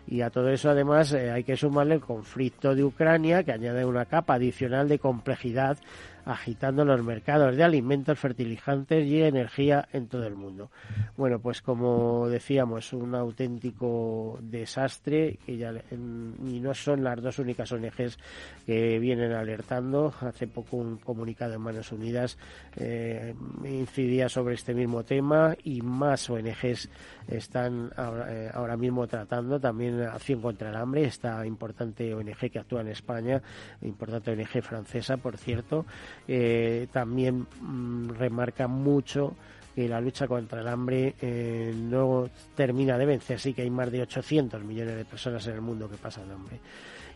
y 0.07 0.21
a 0.21 0.29
todo 0.29 0.49
eso 0.49 0.69
además 0.69 1.13
eh, 1.13 1.31
hay 1.31 1.43
que 1.43 1.57
sumarle 1.57 1.95
el 1.95 2.01
conflicto 2.01 2.75
de 2.75 2.83
Ucrania 2.83 3.43
que 3.43 3.51
añade 3.51 3.85
una 3.85 4.05
capa 4.05 4.35
adicional 4.35 4.87
de 4.87 4.99
complejidad 4.99 5.77
agitando 6.25 6.83
los 6.83 7.03
mercados 7.03 7.55
de 7.55 7.63
alimentos, 7.63 8.17
fertilizantes 8.17 9.05
y 9.05 9.21
energía 9.21 9.87
en 9.93 10.07
todo 10.07 10.25
el 10.25 10.35
mundo. 10.35 10.71
Bueno, 11.15 11.39
pues 11.39 11.61
como 11.61 12.27
decíamos, 12.27 12.93
un 12.93 13.13
auténtico 13.13 14.39
desastre 14.41 15.37
que 15.45 15.57
ya, 15.57 15.71
y 15.91 16.59
no 16.59 16.73
son 16.73 17.03
las 17.03 17.21
dos 17.21 17.39
únicas 17.39 17.71
ONGs 17.71 18.17
que 18.65 18.99
vienen 18.99 19.33
alertando. 19.33 20.13
Hace 20.21 20.47
poco 20.47 20.77
un 20.77 20.97
comunicado 20.97 21.53
en 21.53 21.61
Manos 21.61 21.91
Unidas 21.91 22.37
eh, 22.75 23.35
incidía 23.63 24.27
sobre 24.27 24.55
este 24.55 24.73
mismo 24.73 25.03
tema 25.03 25.55
y 25.63 25.81
más 25.81 26.29
ONGs 26.29 26.89
están 27.27 27.91
eh, 28.29 28.51
ahora, 28.53 28.77
mismo 28.77 29.07
tratando 29.07 29.59
también 29.59 30.01
acción 30.01 30.41
contra 30.41 30.69
el 30.69 30.75
hambre, 30.75 31.05
esta 31.05 31.45
importante 31.45 32.13
ONG 32.13 32.51
que 32.51 32.59
actúa 32.59 32.81
en 32.81 32.89
España, 32.89 33.41
importante 33.81 34.31
ONG 34.31 34.61
francesa, 34.61 35.17
por 35.17 35.37
cierto, 35.37 35.85
eh, 36.27 36.87
también 36.91 37.47
mm, 37.61 38.09
remarca 38.09 38.67
mucho 38.67 39.35
que 39.75 39.89
la 39.89 39.99
lucha 39.99 40.27
contra 40.27 40.61
el 40.61 40.67
hambre 40.69 41.15
eh, 41.21 41.73
no 41.75 42.29
termina 42.55 42.97
de 42.97 43.05
vencer, 43.05 43.39
sí 43.39 43.53
que 43.53 43.63
hay 43.63 43.69
más 43.69 43.91
de 43.91 44.03
800 44.03 44.63
millones 44.63 44.95
de 44.95 45.05
personas 45.05 45.45
en 45.47 45.55
el 45.55 45.61
mundo 45.61 45.89
que 45.89 45.97
pasan 45.97 46.31
hambre. 46.31 46.59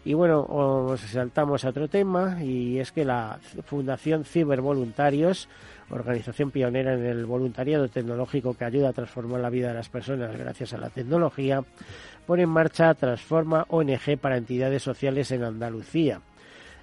Y 0.05 0.13
bueno, 0.13 0.95
saltamos 0.97 1.65
a 1.65 1.69
otro 1.69 1.89
tema 1.89 2.41
y 2.41 2.79
es 2.79 2.91
que 2.91 3.03
la 3.03 3.37
Fundación 3.65 4.23
Cibervoluntarios, 4.23 5.49
organización 5.89 6.51
pionera 6.51 6.93
en 6.93 7.05
el 7.05 7.25
voluntariado 7.25 7.89
tecnológico 7.89 8.53
que 8.53 8.63
ayuda 8.63 8.89
a 8.89 8.93
transformar 8.93 9.41
la 9.41 9.49
vida 9.49 9.69
de 9.69 9.73
las 9.73 9.89
personas 9.89 10.37
gracias 10.37 10.73
a 10.73 10.77
la 10.77 10.89
tecnología, 10.89 11.63
pone 12.25 12.43
en 12.43 12.49
marcha 12.49 12.93
Transforma 12.93 13.65
ONG 13.69 14.17
para 14.19 14.37
entidades 14.37 14.83
sociales 14.83 15.31
en 15.31 15.43
Andalucía. 15.43 16.21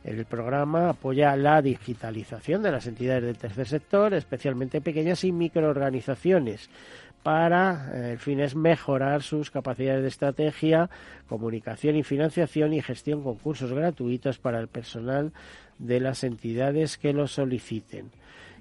El 0.04 0.24
programa 0.24 0.90
apoya 0.90 1.34
la 1.34 1.60
digitalización 1.60 2.62
de 2.62 2.70
las 2.70 2.86
entidades 2.86 3.24
del 3.24 3.38
tercer 3.38 3.66
sector, 3.66 4.14
especialmente 4.14 4.80
pequeñas 4.80 5.24
y 5.24 5.32
microorganizaciones, 5.32 6.70
para, 7.26 7.90
eh, 7.92 8.12
el 8.12 8.18
fin 8.20 8.38
es 8.38 8.54
mejorar 8.54 9.20
sus 9.20 9.50
capacidades 9.50 10.00
de 10.00 10.06
estrategia, 10.06 10.88
comunicación 11.28 11.96
y 11.96 12.04
financiación 12.04 12.72
y 12.72 12.80
gestión 12.80 13.24
con 13.24 13.34
cursos 13.34 13.72
gratuitos 13.72 14.38
para 14.38 14.60
el 14.60 14.68
personal 14.68 15.32
de 15.80 15.98
las 15.98 16.22
entidades 16.22 16.96
que 16.96 17.12
lo 17.12 17.26
soliciten. 17.26 18.12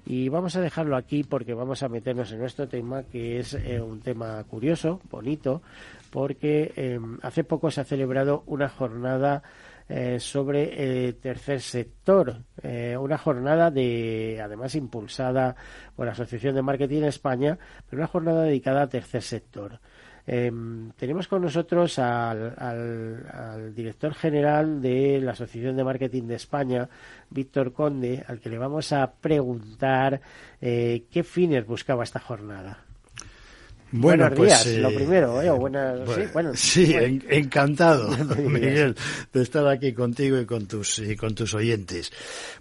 Y 0.04 0.30
vamos 0.30 0.56
a 0.56 0.60
dejarlo 0.60 0.96
aquí 0.96 1.22
porque 1.22 1.54
vamos 1.54 1.84
a 1.84 1.88
meternos 1.88 2.32
en 2.32 2.40
nuestro 2.40 2.66
tema, 2.66 3.04
que 3.04 3.38
es 3.38 3.54
eh, 3.54 3.80
un 3.80 4.00
tema 4.00 4.42
curioso, 4.42 5.00
bonito, 5.12 5.62
porque 6.10 6.72
eh, 6.74 6.98
hace 7.22 7.44
poco 7.44 7.70
se 7.70 7.82
ha 7.82 7.84
celebrado 7.84 8.42
una 8.46 8.68
jornada 8.68 9.44
eh, 9.88 10.18
sobre 10.18 11.06
el 11.06 11.16
tercer 11.16 11.60
sector. 11.60 12.42
Eh, 12.62 12.96
una 12.98 13.18
jornada 13.18 13.70
de, 13.70 14.40
además 14.42 14.74
impulsada 14.74 15.54
por 15.94 16.06
la 16.06 16.12
Asociación 16.12 16.54
de 16.54 16.62
Marketing 16.62 17.02
España, 17.02 17.58
pero 17.88 18.00
una 18.00 18.08
jornada 18.08 18.42
dedicada 18.42 18.82
al 18.82 18.88
tercer 18.88 19.22
sector. 19.22 19.80
Em, 20.26 20.90
tenemos 20.96 21.28
con 21.28 21.42
nosotros 21.42 22.00
al, 22.00 23.72
director 23.76 24.12
general 24.12 24.82
de 24.82 25.20
la 25.20 25.32
Asociación 25.32 25.76
de 25.76 25.84
Marketing 25.84 26.24
de 26.24 26.34
España, 26.34 26.88
Víctor 27.30 27.72
Conde, 27.72 28.24
al 28.26 28.40
que 28.40 28.50
le 28.50 28.58
vamos 28.58 28.92
a 28.92 29.12
preguntar 29.12 30.20
eh, 30.60 31.04
qué 31.12 31.22
fines 31.22 31.64
buscaba 31.64 32.02
esta 32.02 32.18
jornada. 32.18 32.85
Buenos 33.98 34.32
pues, 34.36 34.64
días, 34.64 34.78
lo 34.82 34.90
eh, 34.90 34.94
primero, 34.94 35.42
¿eh? 35.42 35.50
buenas, 35.50 36.60
sí, 36.60 36.94
encantado, 36.94 38.10
Miguel, 38.36 38.94
de 39.32 39.42
estar 39.42 39.66
aquí 39.66 39.94
contigo 39.94 40.38
y 40.38 40.44
con 40.44 40.66
tus 40.66 40.98
y 40.98 41.16
con 41.16 41.34
tus 41.34 41.54
oyentes. 41.54 42.12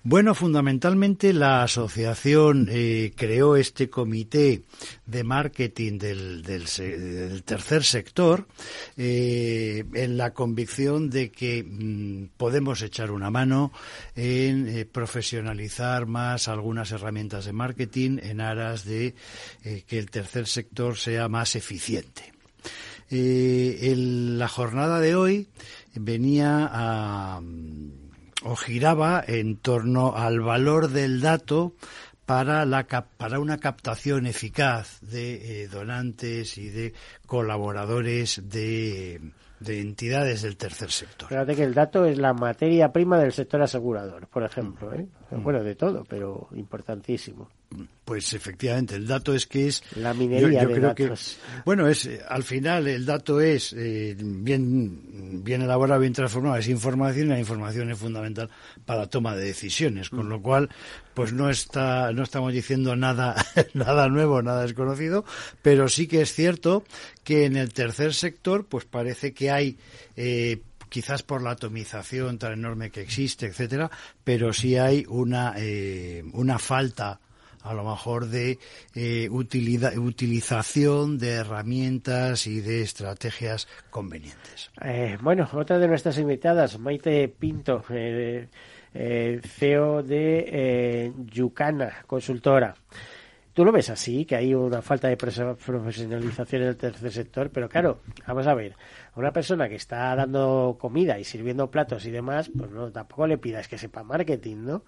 Bueno, 0.04 0.34
fundamentalmente 0.34 1.34
la 1.34 1.64
asociación 1.64 2.70
eh, 2.72 3.12
creó 3.16 3.58
este 3.58 3.90
comité 3.90 4.62
de 5.06 5.24
marketing 5.24 5.98
del, 5.98 6.42
del, 6.42 7.44
tercer 7.44 7.84
sector 7.84 8.48
eh, 8.96 9.84
en 9.94 10.18
la 10.18 10.34
convicción 10.34 11.10
de 11.10 11.32
que 11.32 11.64
mm, 11.64 12.38
podemos 12.38 12.82
echar 12.82 13.12
una 13.12 13.30
mano 13.30 13.74
en 14.16 14.88
profesionalizar 14.92 16.06
más 16.06 16.48
algunas 16.48 16.92
herramientas 16.92 17.46
de 17.46 17.52
marketing 17.52 18.20
en 18.22 18.40
aras 18.40 18.86
de 18.86 19.16
que 19.88 20.00
el 20.00 20.10
tercer 20.10 20.48
sector 20.48 20.98
sea 20.98 21.25
más 21.30 21.56
eficiente. 21.56 22.34
Eh, 23.10 23.94
la 23.96 24.48
jornada 24.48 25.00
de 25.00 25.16
hoy 25.16 25.48
venía 25.94 26.68
a, 26.72 27.42
o 28.44 28.56
giraba 28.56 29.24
en 29.26 29.58
torno 29.58 30.16
al 30.16 30.40
valor 30.42 30.90
del 30.90 31.22
dato 31.22 31.74
para, 32.26 32.66
la, 32.66 32.86
para 32.86 33.40
una 33.40 33.60
captación 33.60 34.26
eficaz 34.26 35.00
de 35.02 35.64
eh, 35.64 35.68
donantes 35.68 36.58
y 36.58 36.70
de 36.70 36.94
colaboradores 37.28 38.42
de, 38.50 39.22
de 39.60 39.82
entidades 39.82 40.42
del 40.42 40.58
tercer 40.58 40.92
sector. 40.92 41.30
Fíjate 41.30 41.56
que 41.56 41.64
el 41.64 41.74
dato 41.74 42.06
es 42.06 42.18
la 42.18 42.34
materia 42.34 42.92
prima 42.92 43.20
del 43.20 43.32
sector 43.32 43.62
asegurador, 43.62 44.28
por 44.28 44.44
ejemplo. 44.44 44.94
¿eh? 44.94 45.08
Mm. 45.32 45.44
Bueno, 45.44 45.64
de 45.64 45.76
todo, 45.76 46.04
pero 46.08 46.48
importantísimo. 46.56 47.50
Pues 48.06 48.34
efectivamente, 48.34 48.96
el 48.96 49.08
dato 49.08 49.34
es 49.34 49.48
que 49.48 49.68
es 49.68 49.84
la 49.96 50.14
minería 50.14 50.66
de 50.66 50.80
datos. 50.80 51.38
bueno, 51.66 51.88
es 51.88 52.08
al 52.30 52.44
final 52.44 52.88
el 52.88 53.06
dato 53.06 53.42
es 53.42 53.74
eh, 53.74 54.16
bien 54.20 55.44
bien 55.44 55.64
elaborado, 55.64 56.00
bien 56.00 56.14
transformado, 56.14 56.56
es 56.58 56.68
información 56.68 57.28
y 57.28 57.30
la 57.32 57.40
información 57.40 57.90
es 57.90 57.98
fundamental 57.98 58.50
para 58.86 59.02
la 59.02 59.08
toma 59.08 59.36
de 59.36 59.46
decisiones, 59.46 60.12
con 60.12 60.28
mm. 60.28 60.30
lo 60.30 60.42
cual 60.42 60.70
pues 61.16 61.34
no 61.34 61.50
está 61.50 62.14
no 62.14 62.22
estamos 62.22 62.54
diciendo 62.54 62.96
nada 62.96 63.36
nada 63.74 64.08
nuevo, 64.08 64.44
nada 64.44 64.62
desconocido, 64.62 65.26
pero 65.64 65.90
sí 65.90 66.08
que 66.08 66.22
es 66.22 66.32
cierto 66.34 66.84
que 67.24 67.46
en 67.46 67.58
el 67.58 67.74
tercer 67.74 68.14
sector 68.14 68.68
pues 68.68 68.86
parece 68.86 69.34
que 69.34 69.50
hay 69.50 69.78
eh, 70.16 70.62
quizás 70.90 71.24
por 71.24 71.42
la 71.42 71.52
atomización 71.52 72.38
tan 72.38 72.54
enorme 72.54 72.92
que 72.92 73.02
existe, 73.02 73.48
etcétera, 73.48 73.90
pero 74.24 74.54
sí 74.54 74.78
hay 74.78 75.06
una 75.08 75.54
eh, 75.58 76.24
una 76.34 76.60
falta 76.60 77.20
a 77.66 77.74
lo 77.74 77.84
mejor 77.84 78.28
de 78.28 78.60
eh, 78.94 79.28
utilización 79.30 81.18
de 81.18 81.32
herramientas 81.32 82.48
y 82.48 82.62
de 82.62 82.82
estrategias 82.82 83.68
convenientes. 83.90 84.70
Eh, 84.82 85.18
bueno, 85.22 85.50
otra 85.52 85.80
de 85.80 85.88
nuestras 85.88 86.18
invitadas, 86.20 86.78
Maite 86.80 87.28
Pinto, 87.28 87.84
eh, 87.90 88.48
CEO 89.44 90.04
de 90.04 91.12
Yucana, 91.26 92.04
consultora. 92.06 92.76
Tú 93.54 93.64
lo 93.64 93.72
ves 93.72 93.90
así, 93.90 94.26
que 94.26 94.36
hay 94.36 94.54
una 94.54 94.82
falta 94.82 95.08
de 95.08 95.18
profesionalización 95.18 96.62
en 96.62 96.68
el 96.68 96.78
tercer 96.78 97.12
sector, 97.12 97.50
pero 97.50 97.70
claro, 97.70 98.02
vamos 98.28 98.46
a 98.48 98.54
ver, 98.54 98.76
a 99.16 99.20
una 99.20 99.32
persona 99.32 99.70
que 99.70 99.76
está 99.76 100.14
dando 100.16 100.78
comida 100.80 101.18
y 101.18 101.24
sirviendo 101.24 101.72
platos 101.72 102.06
y 102.06 102.12
demás, 102.12 102.52
pues 102.56 102.70
no, 102.70 102.92
tampoco 102.92 103.28
le 103.28 103.38
pidas 103.38 103.68
que 103.68 103.78
sepa 103.78 104.04
marketing, 104.04 104.58
¿no? 104.58 104.84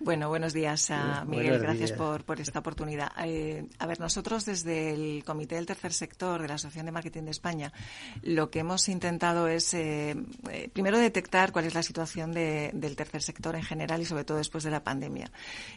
Bueno, 0.00 0.28
buenos 0.28 0.52
días, 0.52 0.92
a 0.92 1.24
Miguel. 1.24 1.58
gracias 1.58 1.90
Por, 1.90 2.22
por 2.22 2.40
esta 2.40 2.60
oportunidad. 2.60 3.10
Eh, 3.24 3.66
a 3.80 3.86
ver, 3.86 3.98
nosotros 3.98 4.44
desde 4.44 4.94
el 4.94 5.24
Comité 5.24 5.56
del 5.56 5.66
Tercer 5.66 5.92
Sector 5.92 6.40
de 6.40 6.46
la 6.46 6.54
Asociación 6.54 6.86
de 6.86 6.92
Marketing 6.92 7.24
de 7.24 7.32
España, 7.32 7.72
lo 8.22 8.48
que 8.48 8.60
hemos 8.60 8.88
intentado 8.88 9.48
es, 9.48 9.74
eh, 9.74 10.14
eh, 10.50 10.70
primero, 10.72 10.98
detectar 10.98 11.50
cuál 11.50 11.64
es 11.64 11.74
la 11.74 11.82
situación 11.82 12.32
del 12.32 12.96
tercer 12.96 13.22
sector 13.22 13.56
en 13.56 13.64
general 13.64 14.00
y 14.00 14.04
sobre 14.04 14.22
todo 14.22 14.38
después 14.38 14.62
de 14.62 14.70
la 14.70 14.84
pandemia. 14.84 15.32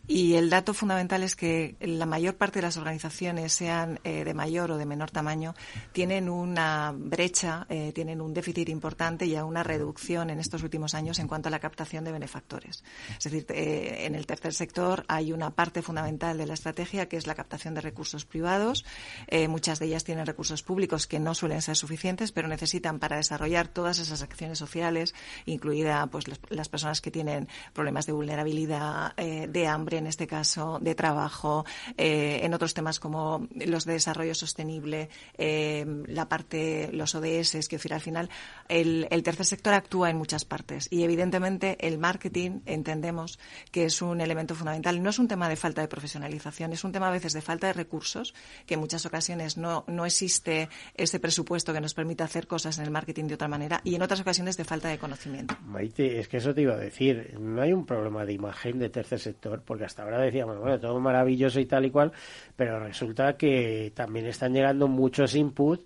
Y 0.08 0.36
el 0.36 0.52
dato 0.52 0.76
fundamental 0.76 1.24
es 1.24 1.36
que 1.36 1.76
la 1.80 2.06
mayor 2.06 2.36
parte 2.36 2.60
de 2.60 2.64
las 2.68 2.78
organizaciones, 2.78 3.54
sean 3.54 4.00
de 4.04 4.34
mayor 4.36 4.72
o 4.72 4.78
de 4.78 4.86
menor 4.86 5.10
tamaño, 5.10 5.56
tienen 5.94 6.30
una 6.30 6.94
brecha, 6.96 7.66
tienen 7.94 8.22
un 8.22 8.34
déficit 8.34 8.70
importante 8.70 9.26
y 9.26 9.36
a 9.36 9.46
una 9.46 9.64
reducción 9.64 10.30
en 10.30 10.40
estos 10.40 10.62
últimos 10.62 10.94
años 10.94 11.18
en 11.20 11.28
cuanto 11.28 11.48
a 11.48 11.52
la 11.52 11.60
captación 11.60 12.04
de 12.04 12.12
benefactores. 12.12 12.84
Es 13.18 13.24
decir, 13.24 13.46
en 13.50 14.11
el 14.16 14.26
tercer 14.26 14.54
sector 14.54 15.06
hay 15.08 15.34
una 15.34 15.52
parte 15.52 15.82
fundamental 15.82 16.38
de 16.38 16.46
la 16.46 16.54
estrategia 16.54 17.08
que 17.08 17.18
es 17.18 17.28
la 17.28 17.36
captación 17.36 17.74
de 17.74 17.82
recursos 17.82 18.26
privados. 18.26 18.86
Eh, 19.28 19.48
muchas 19.48 19.80
de 19.80 19.88
ellas 19.88 20.04
tienen 20.04 20.26
recursos 20.26 20.64
públicos 20.64 21.08
que 21.08 21.20
no 21.20 21.34
suelen 21.34 21.62
ser 21.62 21.76
suficientes, 21.76 22.32
pero 22.32 22.48
necesitan 22.48 23.00
para 23.00 23.18
desarrollar 23.18 23.68
todas 23.68 24.00
esas 24.00 24.22
acciones 24.22 24.58
sociales, 24.58 25.14
incluida 25.46 26.08
pues 26.08 26.26
las, 26.50 26.70
personas 26.70 27.02
que 27.02 27.12
tienen 27.12 27.48
problemas 27.74 28.06
de 28.06 28.14
vulnerabilidad, 28.14 29.14
eh, 29.18 29.48
de 29.48 29.68
hambre 29.68 29.98
en 29.98 30.08
este 30.08 30.28
caso, 30.28 30.80
de 30.82 30.96
trabajo, 30.96 31.66
eh, 31.98 32.40
en 32.44 32.54
otros 32.54 32.74
temas 32.74 33.00
como 33.00 33.48
los 33.54 33.86
de 33.86 33.94
desarrollo 33.94 34.36
sostenible, 34.36 35.10
la 35.38 36.30
parte, 36.30 36.90
los 36.94 37.16
ODS, 37.16 37.68
que 37.68 37.78
decir, 37.78 37.94
al 37.94 38.02
final 38.02 38.30
el, 38.68 39.08
el 39.10 39.24
tercer 39.24 39.46
sector 39.46 39.74
actúa 39.74 40.10
en 40.10 40.18
muchas 40.18 40.46
partes 40.46 40.88
y 40.90 41.04
evidentemente 41.04 41.78
el 41.80 41.98
marketing 41.98 42.62
entendemos 42.66 43.40
que 43.72 43.86
es 43.86 44.01
un 44.02 44.22
elemento 44.22 44.56
fundamental. 44.56 45.02
No 45.02 45.10
es 45.10 45.20
un 45.20 45.28
tema 45.28 45.50
de 45.50 45.56
falta 45.56 45.82
de 45.82 45.88
profesionalización, 45.88 46.74
es 46.74 46.84
un 46.84 46.92
tema 46.92 47.08
a 47.08 47.12
veces 47.12 47.34
de 47.34 47.42
falta 47.42 47.68
de 47.68 47.74
recursos, 47.74 48.34
que 48.66 48.76
en 48.76 48.80
muchas 48.80 49.06
ocasiones 49.06 49.58
no, 49.58 49.84
no 49.88 50.06
existe 50.06 50.70
ese 50.96 51.20
presupuesto 51.20 51.74
que 51.74 51.82
nos 51.82 51.94
permita 51.94 52.24
hacer 52.24 52.48
cosas 52.48 52.78
en 52.78 52.86
el 52.86 52.92
marketing 52.92 53.26
de 53.26 53.36
otra 53.36 53.48
manera 53.48 53.82
y 53.84 53.96
en 53.96 54.02
otras 54.02 54.22
ocasiones 54.22 54.58
de 54.58 54.64
falta 54.64 54.90
de 54.90 54.98
conocimiento. 54.98 55.56
Maite, 55.66 56.20
es 56.20 56.28
que 56.28 56.38
eso 56.38 56.54
te 56.54 56.62
iba 56.62 56.74
a 56.74 56.78
decir, 56.78 57.38
no 57.40 57.62
hay 57.62 57.74
un 57.74 57.86
problema 57.86 58.26
de 58.26 58.34
imagen 58.34 58.80
de 58.80 58.90
tercer 58.90 59.20
sector, 59.20 59.62
porque 59.66 59.86
hasta 59.86 60.04
ahora 60.04 60.20
decíamos, 60.20 60.60
bueno, 60.60 60.80
todo 60.80 61.00
maravilloso 61.00 61.60
y 61.60 61.66
tal 61.66 61.86
y 61.86 61.92
cual, 61.92 62.12
pero 62.56 62.80
resulta 62.80 63.38
que 63.38 63.92
también 63.96 64.26
están 64.26 64.54
llegando 64.54 64.88
muchos 64.88 65.36
inputs 65.36 65.84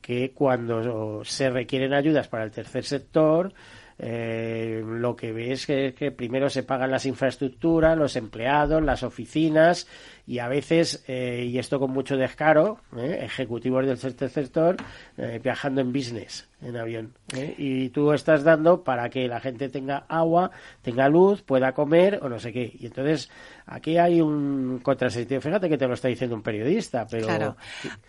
que 0.00 0.32
cuando 0.32 1.24
se 1.24 1.50
requieren 1.50 1.92
ayudas 1.92 2.28
para 2.28 2.44
el 2.44 2.50
tercer 2.50 2.84
sector, 2.84 3.52
eh, 3.98 4.82
lo 4.84 5.16
que 5.16 5.32
ves 5.32 5.68
es 5.70 5.94
que, 5.94 6.10
primero 6.10 6.50
se 6.50 6.62
pagan 6.62 6.90
las 6.90 7.06
infraestructuras, 7.06 7.96
los 7.96 8.16
empleados, 8.16 8.82
las 8.82 9.02
oficinas 9.02 9.86
y 10.26 10.40
a 10.40 10.48
veces, 10.48 11.04
eh, 11.06 11.46
y 11.48 11.58
esto 11.58 11.78
con 11.78 11.92
mucho 11.92 12.16
descaro, 12.16 12.80
eh, 12.96 13.20
ejecutivos 13.22 13.86
del 13.86 13.98
tercer 13.98 14.28
sector 14.28 14.76
eh, 15.16 15.40
viajando 15.42 15.80
en 15.80 15.92
business, 15.92 16.48
en 16.60 16.76
avión. 16.76 17.14
Y 17.56 17.90
tú 17.90 18.12
estás 18.12 18.42
dando 18.42 18.82
para 18.82 19.08
que 19.08 19.28
la 19.28 19.38
gente 19.38 19.68
tenga 19.68 20.04
agua, 20.08 20.50
tenga 20.82 21.08
luz, 21.08 21.42
pueda 21.42 21.72
comer 21.72 22.18
o 22.22 22.28
no 22.28 22.40
sé 22.40 22.52
qué. 22.52 22.74
Y 22.76 22.86
entonces 22.86 23.30
aquí 23.66 23.98
hay 23.98 24.20
un 24.20 24.80
contrasentido. 24.82 25.40
Fíjate 25.40 25.68
que 25.68 25.78
te 25.78 25.86
lo 25.86 25.94
está 25.94 26.08
diciendo 26.08 26.34
un 26.34 26.42
periodista, 26.42 27.06
pero 27.08 27.26
claro. 27.26 27.56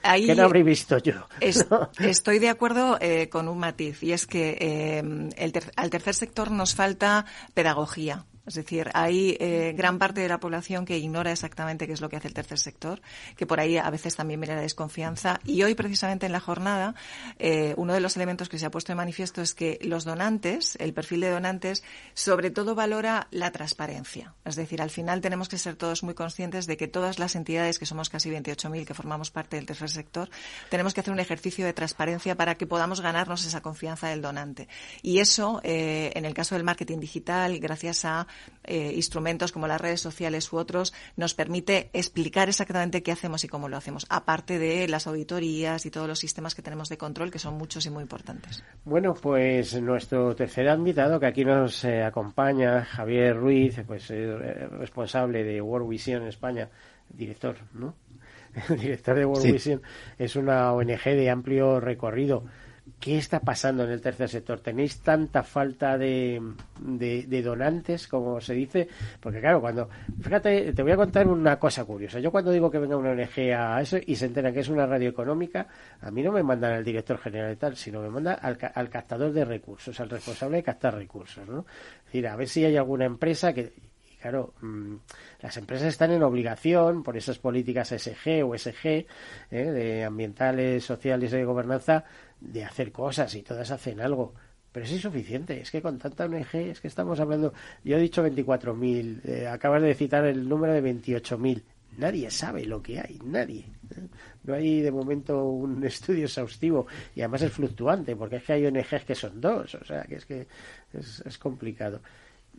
¿qué 0.01 0.33
no 0.35 0.43
habría 0.43 0.63
visto 0.63 0.97
yo? 0.97 1.27
Estoy 1.99 2.39
de 2.39 2.49
acuerdo 2.49 2.97
con 3.29 3.47
un 3.47 3.59
matiz 3.59 4.01
y 4.01 4.13
es 4.13 4.25
que 4.25 4.99
el 5.37 5.53
al 5.75 5.89
tercer 5.91 6.15
sector 6.15 6.49
nos 6.49 6.73
falta 6.73 7.25
pedagogía. 7.53 8.25
Es 8.47 8.53
decir, 8.53 8.89
hay 8.93 9.35
eh, 9.41 9.73
gran 9.75 9.99
parte 9.99 10.21
de 10.21 10.29
la 10.29 10.39
población 10.39 10.85
que 10.85 10.97
ignora 10.97 11.31
exactamente 11.31 11.85
qué 11.85 11.93
es 11.93 11.99
lo 11.99 12.07
que 12.07 12.15
hace 12.15 12.29
el 12.29 12.33
tercer 12.33 12.59
sector, 12.59 13.01
que 13.35 13.45
por 13.45 13.59
ahí 13.59 13.77
a 13.77 13.89
veces 13.89 14.15
también 14.15 14.39
viene 14.39 14.55
la 14.55 14.61
desconfianza. 14.61 15.41
Y 15.43 15.63
hoy, 15.63 15.75
precisamente 15.75 16.25
en 16.25 16.31
la 16.31 16.39
jornada, 16.39 16.95
eh, 17.39 17.73
uno 17.75 17.93
de 17.93 17.99
los 17.99 18.15
elementos 18.15 18.47
que 18.47 18.57
se 18.57 18.65
ha 18.65 18.71
puesto 18.71 18.93
de 18.93 18.95
manifiesto 18.95 19.41
es 19.41 19.53
que 19.53 19.77
los 19.81 20.05
donantes, 20.05 20.77
el 20.79 20.93
perfil 20.93 21.19
de 21.19 21.29
donantes, 21.29 21.83
sobre 22.13 22.49
todo 22.49 22.73
valora 22.73 23.27
la 23.31 23.51
transparencia. 23.51 24.33
Es 24.45 24.55
decir, 24.55 24.81
al 24.81 24.91
final 24.91 25.19
tenemos 25.19 25.49
que 25.49 25.57
ser 25.57 25.75
todos 25.75 26.03
muy 26.03 26.13
conscientes 26.13 26.67
de 26.67 26.77
que 26.77 26.87
todas 26.87 27.19
las 27.19 27.35
entidades, 27.35 27.79
que 27.79 27.85
somos 27.85 28.09
casi 28.09 28.29
28.000 28.29 28.85
que 28.85 28.93
formamos 28.93 29.29
parte 29.29 29.57
del 29.57 29.65
tercer 29.65 29.89
sector, 29.89 30.29
tenemos 30.69 30.93
que 30.93 31.01
hacer 31.01 31.13
un 31.13 31.19
ejercicio 31.19 31.65
de 31.65 31.73
transparencia 31.73 32.35
para 32.35 32.55
que 32.55 32.65
podamos 32.65 33.01
ganarnos 33.01 33.45
esa 33.45 33.61
confianza 33.61 34.07
del 34.07 34.21
donante. 34.21 34.69
Y 35.01 35.19
eso, 35.19 35.59
eh, 35.63 36.11
en 36.15 36.23
el 36.23 36.33
caso 36.33 36.55
del 36.55 36.63
marketing 36.63 36.99
digital, 36.99 37.59
gracias 37.59 38.05
a 38.05 38.27
eh, 38.63 38.91
instrumentos 38.95 39.51
como 39.51 39.67
las 39.67 39.79
redes 39.79 40.01
sociales 40.01 40.51
u 40.51 40.57
otros, 40.57 40.93
nos 41.15 41.33
permite 41.33 41.89
explicar 41.93 42.49
exactamente 42.49 43.01
qué 43.01 43.11
hacemos 43.11 43.43
y 43.43 43.47
cómo 43.47 43.69
lo 43.69 43.77
hacemos, 43.77 44.05
aparte 44.09 44.59
de 44.59 44.87
las 44.87 45.07
auditorías 45.07 45.85
y 45.85 45.91
todos 45.91 46.07
los 46.07 46.19
sistemas 46.19 46.55
que 46.55 46.61
tenemos 46.61 46.89
de 46.89 46.97
control, 46.97 47.31
que 47.31 47.39
son 47.39 47.55
muchos 47.57 47.85
y 47.85 47.89
muy 47.89 48.03
importantes. 48.03 48.63
Bueno, 48.85 49.13
pues 49.13 49.79
nuestro 49.81 50.35
tercer 50.35 50.67
invitado, 50.67 51.19
que 51.19 51.27
aquí 51.27 51.45
nos 51.45 51.83
eh, 51.85 52.03
acompaña, 52.03 52.83
Javier 52.83 53.37
Ruiz, 53.37 53.79
pues 53.85 54.09
eh, 54.11 54.67
responsable 54.71 55.43
de 55.43 55.61
World 55.61 55.89
Vision 55.89 56.27
España, 56.27 56.69
director, 57.09 57.57
¿no? 57.73 57.95
director 58.69 59.17
de 59.17 59.25
World 59.25 59.51
Vision, 59.51 59.81
es 60.17 60.35
una 60.35 60.73
ONG 60.73 61.03
de 61.03 61.29
amplio 61.29 61.79
recorrido 61.79 62.43
¿Qué 62.99 63.19
está 63.19 63.39
pasando 63.39 63.83
en 63.83 63.91
el 63.91 64.01
tercer 64.01 64.27
sector? 64.27 64.59
¿Tenéis 64.59 65.01
tanta 65.01 65.43
falta 65.43 65.97
de, 65.99 66.41
donantes, 67.43 68.07
como 68.07 68.41
se 68.41 68.55
dice? 68.55 68.87
Porque 69.19 69.39
claro, 69.39 69.61
cuando... 69.61 69.87
Fíjate, 70.19 70.73
te 70.73 70.81
voy 70.81 70.93
a 70.93 70.95
contar 70.95 71.27
una 71.27 71.59
cosa 71.59 71.85
curiosa. 71.85 72.19
Yo 72.19 72.31
cuando 72.31 72.51
digo 72.51 72.71
que 72.71 72.79
venga 72.79 72.97
una 72.97 73.11
ONG 73.11 73.53
a 73.55 73.79
eso 73.81 73.97
y 74.03 74.15
se 74.15 74.25
entera 74.25 74.51
que 74.51 74.61
es 74.61 74.69
una 74.69 74.87
radio 74.87 75.09
económica, 75.09 75.67
a 76.01 76.09
mí 76.09 76.23
no 76.23 76.31
me 76.31 76.41
mandan 76.41 76.73
al 76.73 76.83
director 76.83 77.19
general 77.19 77.53
y 77.53 77.57
tal, 77.57 77.75
sino 77.75 78.01
me 78.01 78.09
mandan 78.09 78.39
al, 78.41 78.57
al 78.73 78.89
captador 78.89 79.31
de 79.31 79.45
recursos, 79.45 79.99
al 79.99 80.09
responsable 80.09 80.57
de 80.57 80.63
captar 80.63 80.95
recursos, 80.95 81.47
¿no? 81.47 81.65
Es 81.99 82.05
decir, 82.05 82.27
a 82.27 82.35
ver 82.35 82.47
si 82.47 82.65
hay 82.65 82.77
alguna 82.77 83.05
empresa 83.05 83.53
que 83.53 83.73
claro, 84.19 84.53
mm, 84.61 84.95
las 85.41 85.57
empresas 85.57 85.87
están 85.87 86.11
en 86.11 86.23
obligación 86.23 87.03
por 87.03 87.17
esas 87.17 87.39
políticas 87.39 87.91
SG 87.91 88.43
o 88.43 88.57
SG, 88.57 88.85
¿eh? 88.85 89.05
de 89.51 90.03
ambientales, 90.03 90.83
sociales 90.83 91.31
y 91.31 91.37
de 91.37 91.45
gobernanza, 91.45 92.03
de 92.39 92.63
hacer 92.63 92.91
cosas 92.91 93.33
y 93.35 93.43
todas 93.43 93.71
hacen 93.71 93.99
algo. 94.01 94.33
Pero 94.71 94.85
es 94.85 94.91
insuficiente, 94.91 95.59
es 95.59 95.71
que 95.71 95.81
con 95.81 95.97
tanta 95.97 96.25
ONG, 96.25 96.55
es 96.55 96.81
que 96.81 96.87
estamos 96.87 97.19
hablando, 97.19 97.53
yo 97.83 97.97
he 97.97 98.01
dicho 98.01 98.23
24.000, 98.23 99.21
eh, 99.25 99.47
acabas 99.47 99.81
de 99.81 99.95
citar 99.95 100.25
el 100.25 100.47
número 100.47 100.73
de 100.73 100.83
28.000. 100.83 101.63
Nadie 101.97 102.29
sabe 102.29 102.65
lo 102.65 102.81
que 102.81 102.99
hay, 102.99 103.19
nadie. 103.25 103.65
¿eh? 103.95 104.07
No 104.43 104.53
hay 104.53 104.81
de 104.81 104.91
momento 104.91 105.45
un 105.45 105.83
estudio 105.85 106.25
exhaustivo 106.25 106.85
y 107.15 107.21
además 107.21 107.41
es 107.41 107.51
fluctuante 107.51 108.15
porque 108.15 108.35
es 108.35 108.43
que 108.43 108.53
hay 108.53 108.65
ONGs 108.67 109.03
que 109.05 109.15
son 109.15 109.41
dos, 109.41 109.73
o 109.75 109.83
sea 109.83 110.03
que 110.03 110.15
es 110.15 110.25
que 110.25 110.47
es, 110.93 111.37
complicado. 111.39 112.01